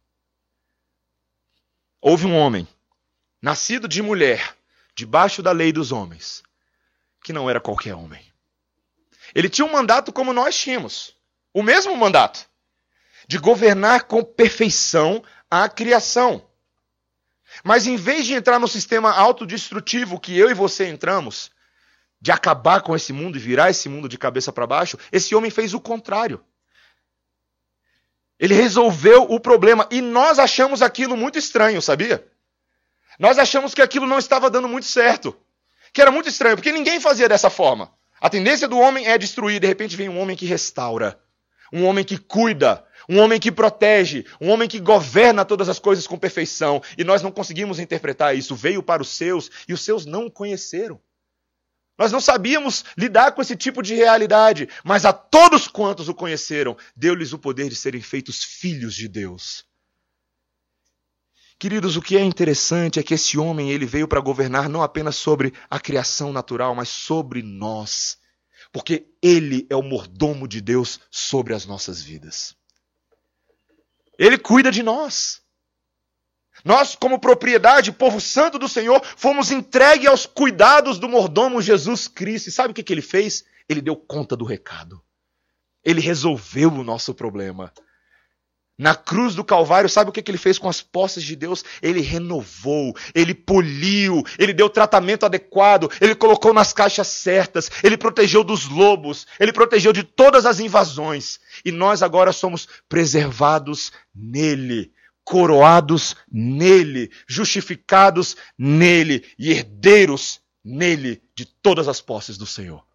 Houve 2.08 2.24
um 2.24 2.36
homem, 2.36 2.68
nascido 3.42 3.88
de 3.88 4.00
mulher, 4.00 4.56
debaixo 4.94 5.42
da 5.42 5.50
lei 5.50 5.72
dos 5.72 5.90
homens, 5.90 6.40
que 7.20 7.32
não 7.32 7.50
era 7.50 7.60
qualquer 7.60 7.96
homem. 7.96 8.24
Ele 9.34 9.48
tinha 9.48 9.64
um 9.66 9.72
mandato 9.72 10.12
como 10.12 10.32
nós 10.32 10.56
tínhamos, 10.56 11.16
o 11.52 11.64
mesmo 11.64 11.96
mandato 11.96 12.48
de 13.26 13.38
governar 13.38 14.04
com 14.04 14.22
perfeição 14.22 15.20
a 15.50 15.68
criação. 15.68 16.48
Mas 17.64 17.88
em 17.88 17.96
vez 17.96 18.24
de 18.24 18.34
entrar 18.34 18.60
no 18.60 18.68
sistema 18.68 19.10
autodestrutivo 19.10 20.20
que 20.20 20.38
eu 20.38 20.48
e 20.48 20.54
você 20.54 20.86
entramos, 20.86 21.50
de 22.20 22.30
acabar 22.30 22.82
com 22.82 22.94
esse 22.94 23.12
mundo 23.12 23.36
e 23.36 23.40
virar 23.40 23.70
esse 23.70 23.88
mundo 23.88 24.08
de 24.08 24.16
cabeça 24.16 24.52
para 24.52 24.64
baixo, 24.64 24.96
esse 25.10 25.34
homem 25.34 25.50
fez 25.50 25.74
o 25.74 25.80
contrário. 25.80 26.40
Ele 28.38 28.54
resolveu 28.54 29.22
o 29.22 29.40
problema 29.40 29.88
e 29.90 30.00
nós 30.00 30.38
achamos 30.38 30.82
aquilo 30.82 31.16
muito 31.16 31.38
estranho, 31.38 31.80
sabia? 31.80 32.26
Nós 33.18 33.38
achamos 33.38 33.74
que 33.74 33.80
aquilo 33.80 34.06
não 34.06 34.18
estava 34.18 34.50
dando 34.50 34.68
muito 34.68 34.86
certo. 34.86 35.34
Que 35.92 36.02
era 36.02 36.10
muito 36.10 36.28
estranho, 36.28 36.56
porque 36.56 36.72
ninguém 36.72 37.00
fazia 37.00 37.28
dessa 37.28 37.48
forma. 37.48 37.90
A 38.20 38.28
tendência 38.28 38.68
do 38.68 38.78
homem 38.78 39.06
é 39.06 39.16
destruir, 39.16 39.60
de 39.60 39.66
repente 39.66 39.96
vem 39.96 40.08
um 40.08 40.18
homem 40.18 40.36
que 40.36 40.46
restaura, 40.46 41.18
um 41.72 41.84
homem 41.84 42.04
que 42.04 42.18
cuida, 42.18 42.84
um 43.08 43.18
homem 43.18 43.38
que 43.38 43.52
protege, 43.52 44.24
um 44.40 44.50
homem 44.50 44.68
que 44.68 44.80
governa 44.80 45.44
todas 45.44 45.68
as 45.68 45.78
coisas 45.78 46.06
com 46.06 46.18
perfeição. 46.18 46.82
E 46.98 47.04
nós 47.04 47.22
não 47.22 47.30
conseguimos 47.30 47.78
interpretar 47.78 48.36
isso. 48.36 48.54
Veio 48.54 48.82
para 48.82 49.02
os 49.02 49.08
seus 49.08 49.50
e 49.68 49.72
os 49.72 49.82
seus 49.82 50.04
não 50.04 50.26
o 50.26 50.30
conheceram. 50.30 51.00
Nós 51.98 52.12
não 52.12 52.20
sabíamos 52.20 52.84
lidar 52.96 53.32
com 53.32 53.40
esse 53.40 53.56
tipo 53.56 53.82
de 53.82 53.94
realidade, 53.94 54.68
mas 54.84 55.04
a 55.04 55.12
todos 55.12 55.66
quantos 55.66 56.08
o 56.08 56.14
conheceram, 56.14 56.76
deu-lhes 56.94 57.32
o 57.32 57.38
poder 57.38 57.68
de 57.68 57.76
serem 57.76 58.02
feitos 58.02 58.44
filhos 58.44 58.94
de 58.94 59.08
Deus. 59.08 59.64
Queridos, 61.58 61.96
o 61.96 62.02
que 62.02 62.18
é 62.18 62.22
interessante 62.22 63.00
é 63.00 63.02
que 63.02 63.14
esse 63.14 63.38
homem 63.38 63.70
ele 63.70 63.86
veio 63.86 64.06
para 64.06 64.20
governar 64.20 64.68
não 64.68 64.82
apenas 64.82 65.16
sobre 65.16 65.54
a 65.70 65.80
criação 65.80 66.32
natural, 66.32 66.74
mas 66.74 66.90
sobre 66.90 67.42
nós. 67.42 68.18
Porque 68.70 69.06
ele 69.22 69.66
é 69.70 69.76
o 69.76 69.82
mordomo 69.82 70.46
de 70.46 70.60
Deus 70.60 71.00
sobre 71.10 71.54
as 71.54 71.64
nossas 71.64 72.02
vidas. 72.02 72.54
Ele 74.18 74.36
cuida 74.36 74.70
de 74.70 74.82
nós. 74.82 75.40
Nós, 76.66 76.96
como 76.96 77.20
propriedade, 77.20 77.92
povo 77.92 78.20
santo 78.20 78.58
do 78.58 78.68
Senhor, 78.68 79.00
fomos 79.16 79.52
entregues 79.52 80.08
aos 80.08 80.26
cuidados 80.26 80.98
do 80.98 81.08
mordomo 81.08 81.62
Jesus 81.62 82.08
Cristo. 82.08 82.48
E 82.48 82.52
sabe 82.52 82.72
o 82.72 82.74
que, 82.74 82.82
que 82.82 82.92
ele 82.92 83.00
fez? 83.00 83.44
Ele 83.68 83.80
deu 83.80 83.94
conta 83.94 84.36
do 84.36 84.44
recado. 84.44 85.00
Ele 85.84 86.00
resolveu 86.00 86.72
o 86.72 86.82
nosso 86.82 87.14
problema. 87.14 87.72
Na 88.76 88.96
cruz 88.96 89.36
do 89.36 89.44
Calvário, 89.44 89.88
sabe 89.88 90.10
o 90.10 90.12
que, 90.12 90.20
que 90.20 90.28
ele 90.28 90.36
fez 90.36 90.58
com 90.58 90.68
as 90.68 90.82
posses 90.82 91.22
de 91.22 91.36
Deus? 91.36 91.64
Ele 91.80 92.00
renovou, 92.00 92.96
ele 93.14 93.32
poliu, 93.32 94.24
ele 94.36 94.52
deu 94.52 94.68
tratamento 94.68 95.24
adequado, 95.24 95.88
ele 96.00 96.16
colocou 96.16 96.52
nas 96.52 96.72
caixas 96.72 97.06
certas, 97.06 97.70
ele 97.80 97.96
protegeu 97.96 98.42
dos 98.42 98.68
lobos, 98.68 99.24
ele 99.38 99.52
protegeu 99.52 99.92
de 99.92 100.02
todas 100.02 100.44
as 100.44 100.58
invasões. 100.58 101.38
E 101.64 101.70
nós 101.70 102.02
agora 102.02 102.32
somos 102.32 102.66
preservados 102.88 103.92
nele, 104.12 104.92
coroados 105.26 106.14
nele, 106.30 107.10
justificados 107.26 108.36
nele 108.56 109.26
e 109.36 109.50
herdeiros 109.50 110.40
nele 110.64 111.20
de 111.34 111.44
todas 111.44 111.88
as 111.88 112.00
posses 112.00 112.38
do 112.38 112.46
Senhor. 112.46 112.86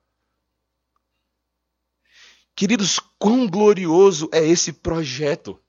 Queridos, 2.56 3.00
quão 3.20 3.46
glorioso 3.46 4.30
é 4.32 4.48
esse 4.48 4.72
projeto! 4.72 5.60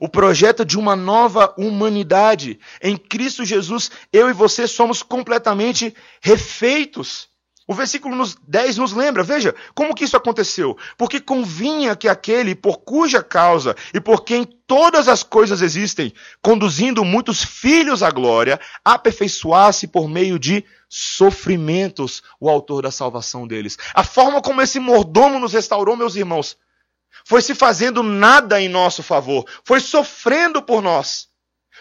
O 0.00 0.08
projeto 0.08 0.64
de 0.64 0.78
uma 0.78 0.96
nova 0.96 1.54
humanidade. 1.58 2.58
Em 2.80 2.96
Cristo 2.96 3.44
Jesus, 3.44 3.90
eu 4.10 4.30
e 4.30 4.32
você 4.32 4.66
somos 4.66 5.02
completamente 5.02 5.94
refeitos. 6.22 7.28
O 7.70 7.74
versículo 7.74 8.16
10 8.46 8.78
nos 8.78 8.94
lembra, 8.94 9.22
veja, 9.22 9.54
como 9.74 9.94
que 9.94 10.04
isso 10.04 10.16
aconteceu? 10.16 10.74
Porque 10.96 11.20
convinha 11.20 11.94
que 11.94 12.08
aquele 12.08 12.54
por 12.54 12.78
cuja 12.78 13.22
causa 13.22 13.76
e 13.92 14.00
por 14.00 14.24
quem 14.24 14.42
todas 14.66 15.06
as 15.06 15.22
coisas 15.22 15.60
existem, 15.60 16.14
conduzindo 16.40 17.04
muitos 17.04 17.44
filhos 17.44 18.02
à 18.02 18.10
glória, 18.10 18.58
aperfeiçoasse 18.82 19.86
por 19.86 20.08
meio 20.08 20.38
de 20.38 20.64
sofrimentos 20.88 22.22
o 22.40 22.48
autor 22.48 22.84
da 22.84 22.90
salvação 22.90 23.46
deles. 23.46 23.76
A 23.92 24.02
forma 24.02 24.40
como 24.40 24.62
esse 24.62 24.80
mordomo 24.80 25.38
nos 25.38 25.52
restaurou, 25.52 25.94
meus 25.94 26.16
irmãos, 26.16 26.56
foi 27.22 27.42
se 27.42 27.54
fazendo 27.54 28.02
nada 28.02 28.58
em 28.58 28.68
nosso 28.70 29.02
favor, 29.02 29.44
foi 29.62 29.80
sofrendo 29.80 30.62
por 30.62 30.80
nós, 30.80 31.28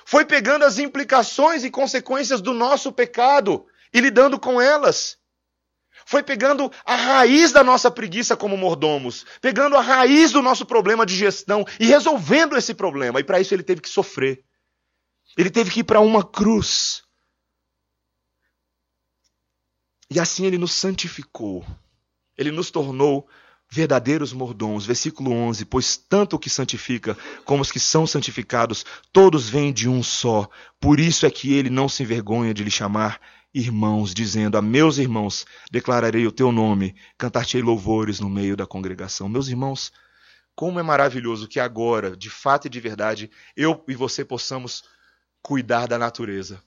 foi 0.06 0.26
pegando 0.26 0.66
as 0.66 0.80
implicações 0.80 1.64
e 1.64 1.72
consequências 1.72 2.42
do 2.42 2.54
nosso 2.54 2.92
pecado 2.92 3.66
e 3.94 4.02
lidando 4.02 4.38
com 4.38 4.60
elas. 4.60 5.18
Foi 6.08 6.24
pegando 6.24 6.72
a 6.86 6.96
raiz 6.96 7.52
da 7.52 7.62
nossa 7.66 7.92
preguiça 7.92 8.38
como 8.38 8.56
mordomos, 8.56 9.26
pegando 9.42 9.76
a 9.76 9.82
raiz 9.82 10.32
do 10.32 10.42
nosso 10.42 10.66
problema 10.66 11.06
de 11.06 11.14
gestão 11.14 11.66
e 11.78 11.86
resolvendo 11.86 12.56
esse 12.56 12.74
problema. 12.74 13.20
E 13.20 13.26
para 13.26 13.42
isso 13.42 13.54
ele 13.54 13.62
teve 13.62 13.82
que 13.82 13.90
sofrer. 13.90 14.42
Ele 15.38 15.50
teve 15.50 15.70
que 15.70 15.82
ir 15.82 15.84
para 15.84 16.00
uma 16.00 16.24
cruz. 16.24 17.04
E 20.10 20.18
assim 20.18 20.46
ele 20.46 20.58
nos 20.58 20.72
santificou. 20.72 21.66
Ele 22.38 22.52
nos 22.52 22.72
tornou 22.72 23.28
verdadeiros 23.70 24.32
mordomos. 24.32 24.86
Versículo 24.86 25.30
11: 25.34 25.66
Pois 25.66 25.98
tanto 25.98 26.38
o 26.38 26.40
que 26.40 26.50
santifica 26.50 27.18
como 27.44 27.62
os 27.62 27.70
que 27.70 27.82
são 27.82 28.08
santificados, 28.08 28.86
todos 29.12 29.50
vêm 29.50 29.74
de 29.74 29.90
um 29.90 30.02
só. 30.02 30.48
Por 30.80 31.02
isso 31.02 31.26
é 31.26 31.30
que 31.30 31.54
ele 31.54 31.70
não 31.70 31.90
se 31.90 32.04
envergonha 32.04 32.54
de 32.54 32.64
lhe 32.64 32.72
chamar 32.72 33.20
irmãos, 33.58 34.14
dizendo: 34.14 34.58
A 34.58 34.62
meus 34.62 34.98
irmãos 34.98 35.46
declararei 35.72 36.28
o 36.28 36.32
teu 36.32 36.52
nome, 36.52 36.96
cantar-te 37.18 37.62
louvores 37.62 38.20
no 38.20 38.30
meio 38.30 38.56
da 38.56 38.68
congregação. 38.68 39.28
Meus 39.28 39.48
irmãos, 39.48 39.92
como 40.56 40.80
é 40.80 40.84
maravilhoso 40.84 41.48
que 41.48 41.60
agora, 41.60 42.16
de 42.16 42.30
fato 42.30 42.68
e 42.68 42.70
de 42.70 42.80
verdade, 42.80 43.32
eu 43.56 43.84
e 43.88 43.96
você 43.96 44.24
possamos 44.24 44.84
cuidar 45.42 45.88
da 45.88 45.98
natureza. 45.98 46.62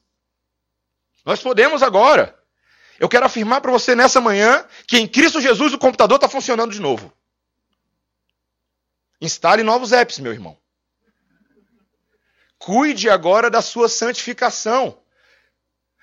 Nós 1.24 1.40
podemos 1.40 1.82
agora. 1.82 2.38
Eu 2.98 3.08
quero 3.08 3.24
afirmar 3.24 3.60
para 3.60 3.72
você 3.72 3.94
nessa 3.94 4.20
manhã 4.20 4.66
que 4.86 4.98
em 4.98 5.06
Cristo 5.06 5.40
Jesus 5.40 5.72
o 5.72 5.78
computador 5.78 6.16
está 6.16 6.28
funcionando 6.28 6.72
de 6.72 6.80
novo. 6.80 7.12
Instale 9.20 9.62
novos 9.62 9.92
apps, 9.92 10.18
meu 10.18 10.32
irmão. 10.32 10.58
Cuide 12.58 13.08
agora 13.08 13.48
da 13.50 13.62
sua 13.62 13.88
santificação. 13.88 14.99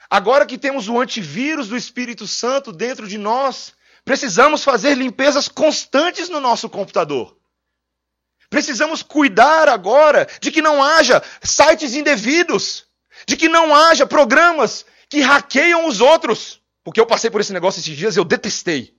Agora 0.09 0.45
que 0.45 0.57
temos 0.57 0.87
o 0.87 0.99
antivírus 0.99 1.67
do 1.67 1.75
Espírito 1.75 2.25
Santo 2.25 2.71
dentro 2.71 3.07
de 3.07 3.17
nós, 3.17 3.73
precisamos 4.05 4.63
fazer 4.63 4.95
limpezas 4.95 5.47
constantes 5.47 6.29
no 6.29 6.39
nosso 6.39 6.69
computador. 6.69 7.37
Precisamos 8.49 9.03
cuidar 9.03 9.67
agora 9.67 10.27
de 10.39 10.51
que 10.51 10.61
não 10.61 10.81
haja 10.81 11.21
sites 11.43 11.93
indevidos, 11.93 12.85
de 13.27 13.35
que 13.35 13.49
não 13.49 13.75
haja 13.75 14.07
programas 14.07 14.85
que 15.09 15.19
hackeiam 15.19 15.85
os 15.85 15.99
outros. 15.99 16.61
Porque 16.83 17.01
eu 17.01 17.05
passei 17.05 17.29
por 17.29 17.41
esse 17.41 17.51
negócio 17.51 17.81
esses 17.81 17.95
dias 17.95 18.15
e 18.15 18.19
eu 18.19 18.23
detestei. 18.23 18.95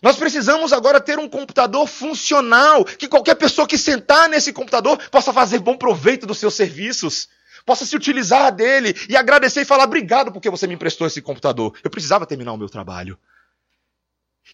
Nós 0.00 0.16
precisamos 0.16 0.72
agora 0.72 1.00
ter 1.00 1.18
um 1.18 1.28
computador 1.28 1.88
funcional, 1.88 2.84
que 2.84 3.08
qualquer 3.08 3.34
pessoa 3.36 3.66
que 3.66 3.78
sentar 3.78 4.28
nesse 4.28 4.52
computador 4.52 4.98
possa 5.10 5.32
fazer 5.32 5.58
bom 5.60 5.76
proveito 5.76 6.26
dos 6.26 6.38
seus 6.38 6.54
serviços, 6.54 7.28
possa 7.64 7.86
se 7.86 7.96
utilizar 7.96 8.54
dele 8.54 8.94
e 9.08 9.16
agradecer 9.16 9.62
e 9.62 9.64
falar 9.64 9.84
obrigado 9.84 10.32
porque 10.32 10.50
você 10.50 10.66
me 10.66 10.74
emprestou 10.74 11.06
esse 11.06 11.22
computador. 11.22 11.76
Eu 11.82 11.90
precisava 11.90 12.26
terminar 12.26 12.52
o 12.52 12.58
meu 12.58 12.68
trabalho. 12.68 13.18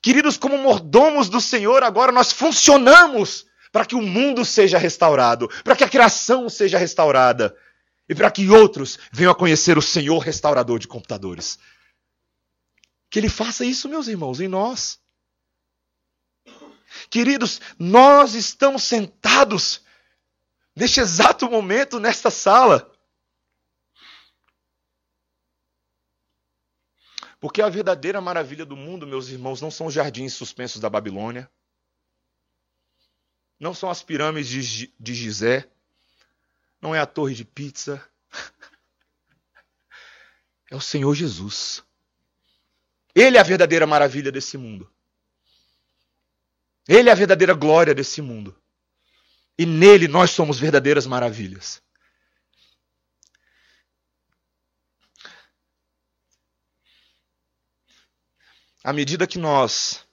Queridos, 0.02 0.36
como 0.36 0.56
mordomos 0.56 1.28
do 1.28 1.40
Senhor, 1.40 1.82
agora 1.82 2.12
nós 2.12 2.32
funcionamos 2.32 3.46
para 3.72 3.84
que 3.84 3.94
o 3.94 4.02
mundo 4.02 4.44
seja 4.44 4.78
restaurado, 4.78 5.48
para 5.62 5.76
que 5.76 5.84
a 5.84 5.88
criação 5.88 6.48
seja 6.48 6.78
restaurada 6.78 7.56
e 8.08 8.14
para 8.14 8.30
que 8.30 8.48
outros 8.48 8.98
venham 9.12 9.32
a 9.32 9.34
conhecer 9.34 9.76
o 9.76 9.82
Senhor 9.82 10.18
restaurador 10.18 10.78
de 10.78 10.88
computadores. 10.88 11.58
Que 13.10 13.18
Ele 13.18 13.28
faça 13.28 13.64
isso, 13.64 13.88
meus 13.88 14.08
irmãos, 14.08 14.40
em 14.40 14.48
nós. 14.48 14.98
Queridos, 17.08 17.60
nós 17.78 18.34
estamos 18.34 18.84
sentados 18.84 19.82
neste 20.74 21.00
exato 21.00 21.50
momento 21.50 22.00
nesta 22.00 22.30
sala. 22.30 22.90
Porque 27.40 27.62
a 27.62 27.68
verdadeira 27.70 28.20
maravilha 28.20 28.66
do 28.66 28.76
mundo, 28.76 29.06
meus 29.06 29.28
irmãos, 29.28 29.62
não 29.62 29.70
são 29.70 29.86
os 29.86 29.94
jardins 29.94 30.34
suspensos 30.34 30.78
da 30.80 30.90
Babilônia, 30.90 31.50
não 33.58 33.72
são 33.72 33.90
as 33.90 34.02
pirâmides 34.02 34.88
de 34.98 35.14
Gizé, 35.14 35.68
não 36.80 36.94
é 36.94 37.00
a 37.00 37.06
torre 37.06 37.34
de 37.34 37.44
pizza. 37.44 38.02
É 40.72 40.76
o 40.76 40.80
Senhor 40.80 41.12
Jesus. 41.16 41.82
Ele 43.12 43.36
é 43.36 43.40
a 43.40 43.42
verdadeira 43.42 43.88
maravilha 43.88 44.30
desse 44.30 44.56
mundo. 44.56 44.88
Ele 46.86 47.08
é 47.08 47.12
a 47.12 47.16
verdadeira 47.16 47.54
glória 47.54 47.92
desse 47.92 48.22
mundo. 48.22 48.56
E 49.58 49.66
nele 49.66 50.06
nós 50.06 50.30
somos 50.30 50.60
verdadeiras 50.60 51.08
maravilhas. 51.08 51.82
À 58.82 58.92
medida 58.92 59.26
que 59.26 59.38
nós 59.38 60.06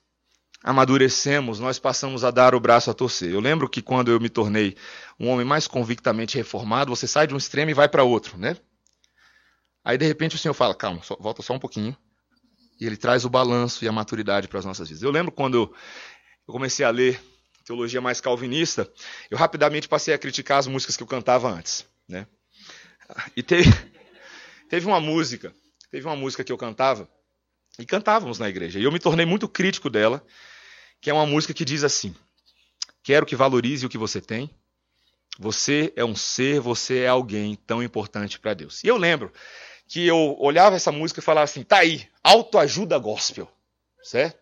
amadurecemos, 0.61 1.59
nós 1.59 1.79
passamos 1.79 2.23
a 2.23 2.31
dar 2.31 2.53
o 2.53 2.59
braço 2.59 2.91
a 2.91 2.93
torcer. 2.93 3.31
Eu 3.31 3.39
lembro 3.39 3.69
que 3.69 3.81
quando 3.81 4.11
eu 4.11 4.19
me 4.19 4.29
tornei 4.29 4.75
um 5.17 5.29
homem 5.29 5.45
mais 5.45 5.67
convictamente 5.67 6.35
reformado, 6.35 6.93
você 6.93 7.07
sai 7.07 7.27
de 7.27 7.33
um 7.33 7.37
extremo 7.37 7.71
e 7.71 7.73
vai 7.73 7.87
para 7.87 8.03
outro, 8.03 8.37
né? 8.37 8.57
Aí 9.85 9.97
de 9.97 10.05
repente 10.05 10.35
o 10.35 10.39
Senhor 10.39 10.53
fala: 10.53 10.75
calma, 10.75 11.01
só, 11.01 11.15
volta 11.17 11.41
só 11.41 11.53
um 11.53 11.59
pouquinho. 11.59 11.95
E 12.79 12.85
ele 12.85 12.97
traz 12.97 13.23
o 13.23 13.29
balanço 13.29 13.85
e 13.85 13.87
a 13.87 13.91
maturidade 13.91 14.47
para 14.47 14.59
as 14.59 14.65
nossas 14.65 14.89
vidas. 14.89 15.01
Eu 15.01 15.11
lembro 15.11 15.31
quando 15.31 15.73
eu 16.47 16.53
comecei 16.53 16.85
a 16.85 16.89
ler 16.89 17.19
teologia 17.63 18.01
mais 18.01 18.21
calvinista, 18.21 18.89
eu 19.31 19.37
rapidamente 19.37 19.87
passei 19.87 20.13
a 20.13 20.17
criticar 20.17 20.59
as 20.59 20.67
músicas 20.67 20.95
que 20.95 21.03
eu 21.03 21.07
cantava 21.07 21.49
antes, 21.49 21.85
né? 22.07 22.27
E 23.35 23.41
teve, 23.41 23.69
teve 24.69 24.85
uma 24.85 24.99
música, 24.99 25.55
teve 25.89 26.05
uma 26.05 26.15
música 26.15 26.43
que 26.43 26.51
eu 26.51 26.57
cantava 26.57 27.09
e 27.79 27.85
cantávamos 27.85 28.39
na 28.39 28.49
igreja. 28.49 28.79
E 28.79 28.83
eu 28.83 28.91
me 28.91 28.99
tornei 28.99 29.25
muito 29.25 29.47
crítico 29.47 29.89
dela, 29.89 30.25
que 30.99 31.09
é 31.09 31.13
uma 31.13 31.25
música 31.25 31.53
que 31.53 31.65
diz 31.65 31.83
assim: 31.83 32.15
Quero 33.03 33.25
que 33.25 33.35
valorize 33.35 33.85
o 33.85 33.89
que 33.89 33.97
você 33.97 34.19
tem. 34.19 34.49
Você 35.39 35.93
é 35.95 36.03
um 36.03 36.15
ser, 36.15 36.59
você 36.59 36.99
é 36.99 37.07
alguém 37.07 37.55
tão 37.55 37.83
importante 37.83 38.39
para 38.39 38.53
Deus. 38.53 38.83
E 38.83 38.87
eu 38.87 38.97
lembro 38.97 39.31
que 39.87 40.05
eu 40.05 40.35
olhava 40.39 40.75
essa 40.75 40.91
música 40.91 41.19
e 41.19 41.23
falava 41.23 41.45
assim: 41.45 41.63
tá 41.63 41.77
aí, 41.79 42.07
autoajuda 42.23 42.97
gospel, 42.97 43.49
certo? 44.03 44.39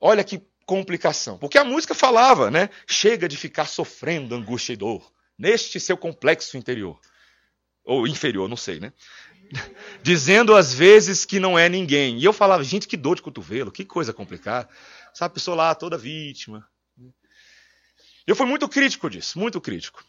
Olha 0.00 0.24
que 0.24 0.42
complicação. 0.64 1.36
Porque 1.36 1.58
a 1.58 1.64
música 1.64 1.94
falava, 1.94 2.50
né? 2.50 2.70
Chega 2.86 3.28
de 3.28 3.36
ficar 3.36 3.66
sofrendo 3.66 4.34
angústia 4.34 4.72
e 4.72 4.76
dor. 4.76 5.12
neste 5.38 5.80
seu 5.80 5.96
complexo 5.96 6.56
interior. 6.56 6.98
Ou 7.84 8.06
inferior, 8.06 8.48
não 8.48 8.56
sei, 8.56 8.78
né? 8.78 8.92
Dizendo 10.02 10.54
às 10.54 10.72
vezes 10.72 11.24
que 11.24 11.40
não 11.40 11.58
é 11.58 11.68
ninguém. 11.68 12.18
E 12.18 12.24
eu 12.24 12.32
falava, 12.32 12.62
gente, 12.64 12.88
que 12.88 12.96
dor 12.96 13.16
de 13.16 13.22
cotovelo, 13.22 13.70
que 13.70 13.84
coisa 13.84 14.12
complicada. 14.12 14.68
Sabe, 15.12 15.34
pessoa 15.34 15.56
lá 15.56 15.74
toda 15.74 15.98
vítima. 15.98 16.66
Eu 18.26 18.36
fui 18.36 18.46
muito 18.46 18.68
crítico 18.68 19.10
disso, 19.10 19.38
muito 19.38 19.60
crítico. 19.60 20.04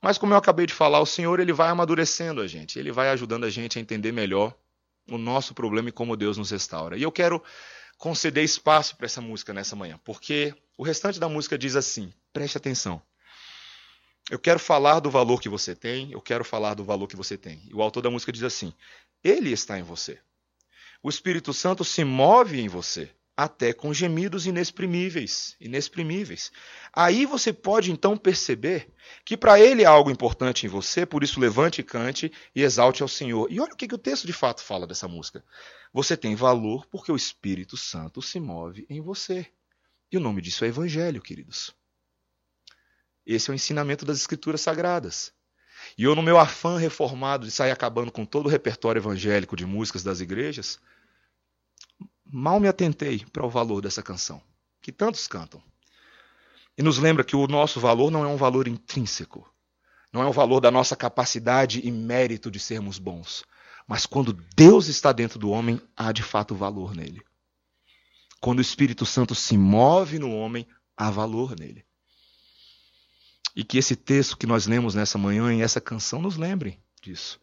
Mas 0.00 0.18
como 0.18 0.34
eu 0.34 0.38
acabei 0.38 0.66
de 0.66 0.74
falar, 0.74 1.00
o 1.00 1.06
Senhor 1.06 1.38
ele 1.38 1.52
vai 1.52 1.68
amadurecendo 1.68 2.40
a 2.40 2.46
gente, 2.46 2.76
ele 2.76 2.90
vai 2.90 3.10
ajudando 3.10 3.44
a 3.44 3.50
gente 3.50 3.78
a 3.78 3.80
entender 3.80 4.10
melhor 4.10 4.52
o 5.08 5.16
nosso 5.16 5.54
problema 5.54 5.88
e 5.88 5.92
como 5.92 6.16
Deus 6.16 6.36
nos 6.36 6.50
restaura. 6.50 6.96
E 6.96 7.02
eu 7.02 7.12
quero 7.12 7.42
conceder 7.98 8.42
espaço 8.42 8.96
para 8.96 9.06
essa 9.06 9.20
música 9.20 9.52
nessa 9.52 9.76
manhã, 9.76 10.00
porque 10.02 10.52
o 10.76 10.82
restante 10.82 11.20
da 11.20 11.28
música 11.28 11.56
diz 11.56 11.76
assim: 11.76 12.12
preste 12.32 12.56
atenção. 12.56 13.00
Eu 14.30 14.38
quero 14.38 14.58
falar 14.58 15.00
do 15.00 15.10
valor 15.10 15.40
que 15.40 15.48
você 15.48 15.74
tem, 15.74 16.12
eu 16.12 16.20
quero 16.20 16.44
falar 16.44 16.74
do 16.74 16.84
valor 16.84 17.08
que 17.08 17.16
você 17.16 17.36
tem. 17.36 17.60
E 17.68 17.74
o 17.74 17.82
autor 17.82 18.02
da 18.02 18.10
música 18.10 18.32
diz 18.32 18.42
assim: 18.42 18.72
Ele 19.22 19.50
está 19.50 19.78
em 19.78 19.82
você. 19.82 20.18
O 21.02 21.08
Espírito 21.08 21.52
Santo 21.52 21.84
se 21.84 22.04
move 22.04 22.60
em 22.60 22.68
você 22.68 23.10
até 23.36 23.72
com 23.72 23.92
gemidos 23.92 24.46
inexprimíveis, 24.46 25.56
inexprimíveis. 25.60 26.52
Aí 26.92 27.26
você 27.26 27.52
pode 27.52 27.90
então 27.90 28.16
perceber 28.16 28.88
que 29.24 29.36
para 29.36 29.58
ele 29.58 29.84
há 29.84 29.90
algo 29.90 30.10
importante 30.10 30.66
em 30.66 30.68
você, 30.68 31.06
por 31.06 31.24
isso 31.24 31.40
levante 31.40 31.80
e 31.80 31.84
cante 31.84 32.30
e 32.54 32.62
exalte 32.62 33.02
ao 33.02 33.08
Senhor. 33.08 33.50
E 33.50 33.58
olha 33.58 33.72
o 33.72 33.76
que, 33.76 33.88
que 33.88 33.94
o 33.94 33.98
texto 33.98 34.26
de 34.26 34.32
fato 34.32 34.62
fala 34.62 34.86
dessa 34.86 35.08
música. 35.08 35.44
Você 35.92 36.16
tem 36.16 36.34
valor 36.34 36.86
porque 36.86 37.10
o 37.10 37.16
Espírito 37.16 37.76
Santo 37.76 38.20
se 38.22 38.38
move 38.38 38.86
em 38.88 39.00
você. 39.00 39.46
E 40.10 40.16
o 40.16 40.20
nome 40.20 40.42
disso 40.42 40.64
é 40.64 40.68
Evangelho, 40.68 41.22
queridos. 41.22 41.74
Esse 43.26 43.50
é 43.50 43.52
o 43.52 43.54
ensinamento 43.54 44.04
das 44.04 44.18
Escrituras 44.18 44.60
Sagradas. 44.60 45.32
E 45.96 46.04
eu, 46.04 46.14
no 46.14 46.22
meu 46.22 46.38
afã 46.38 46.78
reformado 46.78 47.46
de 47.46 47.52
sair 47.52 47.70
acabando 47.70 48.10
com 48.10 48.24
todo 48.24 48.46
o 48.46 48.48
repertório 48.48 49.00
evangélico 49.00 49.56
de 49.56 49.66
músicas 49.66 50.02
das 50.02 50.20
igrejas, 50.20 50.78
mal 52.24 52.58
me 52.58 52.68
atentei 52.68 53.24
para 53.32 53.44
o 53.44 53.50
valor 53.50 53.80
dessa 53.82 54.02
canção, 54.02 54.42
que 54.80 54.90
tantos 54.90 55.26
cantam. 55.26 55.62
E 56.76 56.82
nos 56.82 56.98
lembra 56.98 57.24
que 57.24 57.36
o 57.36 57.46
nosso 57.46 57.78
valor 57.78 58.10
não 58.10 58.24
é 58.24 58.28
um 58.28 58.36
valor 58.36 58.66
intrínseco, 58.66 59.48
não 60.12 60.22
é 60.22 60.26
um 60.26 60.32
valor 60.32 60.60
da 60.60 60.70
nossa 60.70 60.96
capacidade 60.96 61.80
e 61.84 61.90
mérito 61.90 62.50
de 62.50 62.58
sermos 62.58 62.98
bons, 62.98 63.44
mas 63.86 64.06
quando 64.06 64.32
Deus 64.56 64.88
está 64.88 65.12
dentro 65.12 65.38
do 65.38 65.50
homem, 65.50 65.80
há 65.96 66.12
de 66.12 66.22
fato 66.22 66.54
valor 66.54 66.94
nele. 66.94 67.22
Quando 68.40 68.58
o 68.58 68.62
Espírito 68.62 69.04
Santo 69.04 69.34
se 69.34 69.56
move 69.56 70.18
no 70.18 70.34
homem, 70.34 70.66
há 70.96 71.10
valor 71.10 71.54
nele. 71.58 71.84
E 73.54 73.62
que 73.62 73.78
esse 73.78 73.94
texto 73.94 74.36
que 74.36 74.46
nós 74.46 74.66
lemos 74.66 74.94
nessa 74.94 75.18
manhã 75.18 75.52
e 75.54 75.62
essa 75.62 75.80
canção 75.80 76.20
nos 76.20 76.36
lembrem 76.36 76.78
disso. 77.02 77.40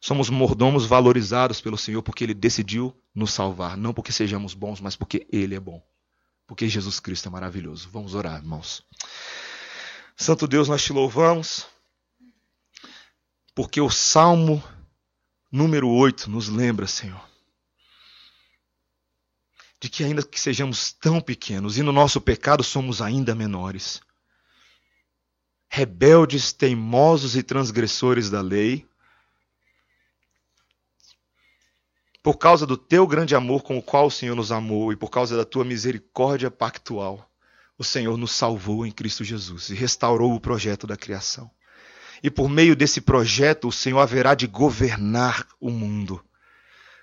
Somos 0.00 0.28
mordomos 0.28 0.84
valorizados 0.84 1.60
pelo 1.60 1.78
Senhor 1.78 2.02
porque 2.02 2.24
Ele 2.24 2.34
decidiu 2.34 2.96
nos 3.14 3.32
salvar. 3.32 3.76
Não 3.76 3.94
porque 3.94 4.10
sejamos 4.10 4.52
bons, 4.52 4.80
mas 4.80 4.96
porque 4.96 5.26
Ele 5.30 5.54
é 5.54 5.60
bom. 5.60 5.80
Porque 6.46 6.68
Jesus 6.68 6.98
Cristo 6.98 7.28
é 7.28 7.30
maravilhoso. 7.30 7.88
Vamos 7.92 8.14
orar, 8.14 8.38
irmãos. 8.38 8.84
Santo 10.16 10.48
Deus, 10.48 10.68
nós 10.68 10.82
te 10.82 10.92
louvamos. 10.92 11.66
Porque 13.54 13.80
o 13.80 13.90
Salmo 13.90 14.62
número 15.52 15.88
8 15.88 16.30
nos 16.30 16.48
lembra, 16.48 16.86
Senhor, 16.86 17.22
de 19.78 19.90
que 19.90 20.02
ainda 20.02 20.22
que 20.22 20.40
sejamos 20.40 20.92
tão 20.92 21.20
pequenos 21.20 21.76
e 21.76 21.82
no 21.82 21.92
nosso 21.92 22.20
pecado 22.20 22.62
somos 22.64 23.02
ainda 23.02 23.34
menores, 23.34 24.00
rebeldes, 25.74 26.52
teimosos 26.52 27.34
e 27.34 27.42
transgressores 27.42 28.28
da 28.28 28.42
lei, 28.42 28.86
Por 32.22 32.38
causa 32.38 32.64
do 32.64 32.76
teu 32.76 33.04
grande 33.04 33.34
amor 33.34 33.64
com 33.64 33.76
o 33.76 33.82
qual 33.82 34.06
o 34.06 34.10
Senhor 34.10 34.36
nos 34.36 34.52
amou 34.52 34.92
e 34.92 34.96
por 34.96 35.10
causa 35.10 35.36
da 35.36 35.44
tua 35.44 35.64
misericórdia 35.64 36.52
pactual, 36.52 37.28
o 37.76 37.82
Senhor 37.82 38.16
nos 38.16 38.30
salvou 38.30 38.86
em 38.86 38.92
Cristo 38.92 39.24
Jesus 39.24 39.70
e 39.70 39.74
restaurou 39.74 40.32
o 40.32 40.40
projeto 40.40 40.86
da 40.86 40.96
criação. 40.96 41.50
E 42.22 42.30
por 42.30 42.48
meio 42.48 42.76
desse 42.76 43.00
projeto, 43.00 43.66
o 43.66 43.72
Senhor 43.72 43.98
haverá 43.98 44.36
de 44.36 44.46
governar 44.46 45.48
o 45.60 45.68
mundo, 45.68 46.24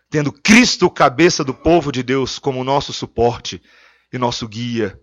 tendo 0.09 0.31
Cristo, 0.31 0.89
cabeça 0.89 1.43
do 1.43 1.53
povo 1.53 1.91
de 1.91 2.01
Deus, 2.01 2.39
como 2.39 2.63
nosso 2.63 2.93
suporte 2.93 3.61
e 4.13 4.17
nosso 4.17 4.47
guia, 4.47 4.97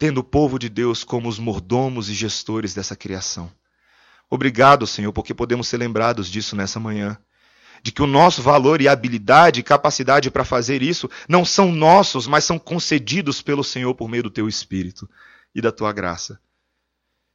tendo 0.00 0.18
o 0.18 0.24
povo 0.24 0.58
de 0.58 0.70
Deus 0.70 1.04
como 1.04 1.28
os 1.28 1.38
mordomos 1.38 2.08
e 2.08 2.14
gestores 2.14 2.72
dessa 2.72 2.96
criação. 2.96 3.52
Obrigado, 4.30 4.86
Senhor, 4.86 5.12
porque 5.12 5.34
podemos 5.34 5.68
ser 5.68 5.76
lembrados 5.76 6.30
disso 6.30 6.56
nessa 6.56 6.80
manhã 6.80 7.18
de 7.82 7.92
que 7.92 8.02
o 8.02 8.06
nosso 8.06 8.40
valor 8.40 8.80
e 8.80 8.88
habilidade 8.88 9.60
e 9.60 9.62
capacidade 9.62 10.30
para 10.30 10.44
fazer 10.44 10.82
isso 10.82 11.08
não 11.28 11.44
são 11.44 11.70
nossos, 11.70 12.26
mas 12.26 12.44
são 12.44 12.58
concedidos 12.58 13.42
pelo 13.42 13.62
Senhor 13.62 13.94
por 13.94 14.08
meio 14.08 14.22
do 14.22 14.30
teu 14.30 14.48
Espírito 14.48 15.08
e 15.54 15.60
da 15.60 15.70
tua 15.70 15.92
graça. 15.92 16.40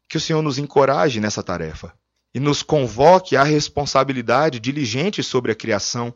Que 0.07 0.18
o 0.18 0.22
Senhor 0.22 0.41
nos 0.41 0.57
encoraje 0.57 1.20
nessa 1.20 1.43
tarefa 1.43 1.93
e 2.34 2.39
nos 2.39 2.63
convoque 2.63 3.36
à 3.36 3.43
responsabilidade 3.43 4.59
diligente 4.59 5.22
sobre 5.22 5.51
a 5.51 5.55
criação, 5.55 6.13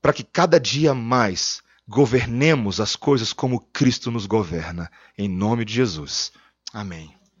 para 0.00 0.14
que 0.14 0.24
cada 0.24 0.58
dia 0.58 0.94
mais 0.94 1.62
governemos 1.86 2.80
as 2.80 2.96
coisas 2.96 3.32
como 3.32 3.60
Cristo 3.72 4.10
nos 4.10 4.26
governa. 4.26 4.90
Em 5.16 5.28
nome 5.28 5.64
de 5.64 5.74
Jesus. 5.74 6.32
Amém. 6.72 7.14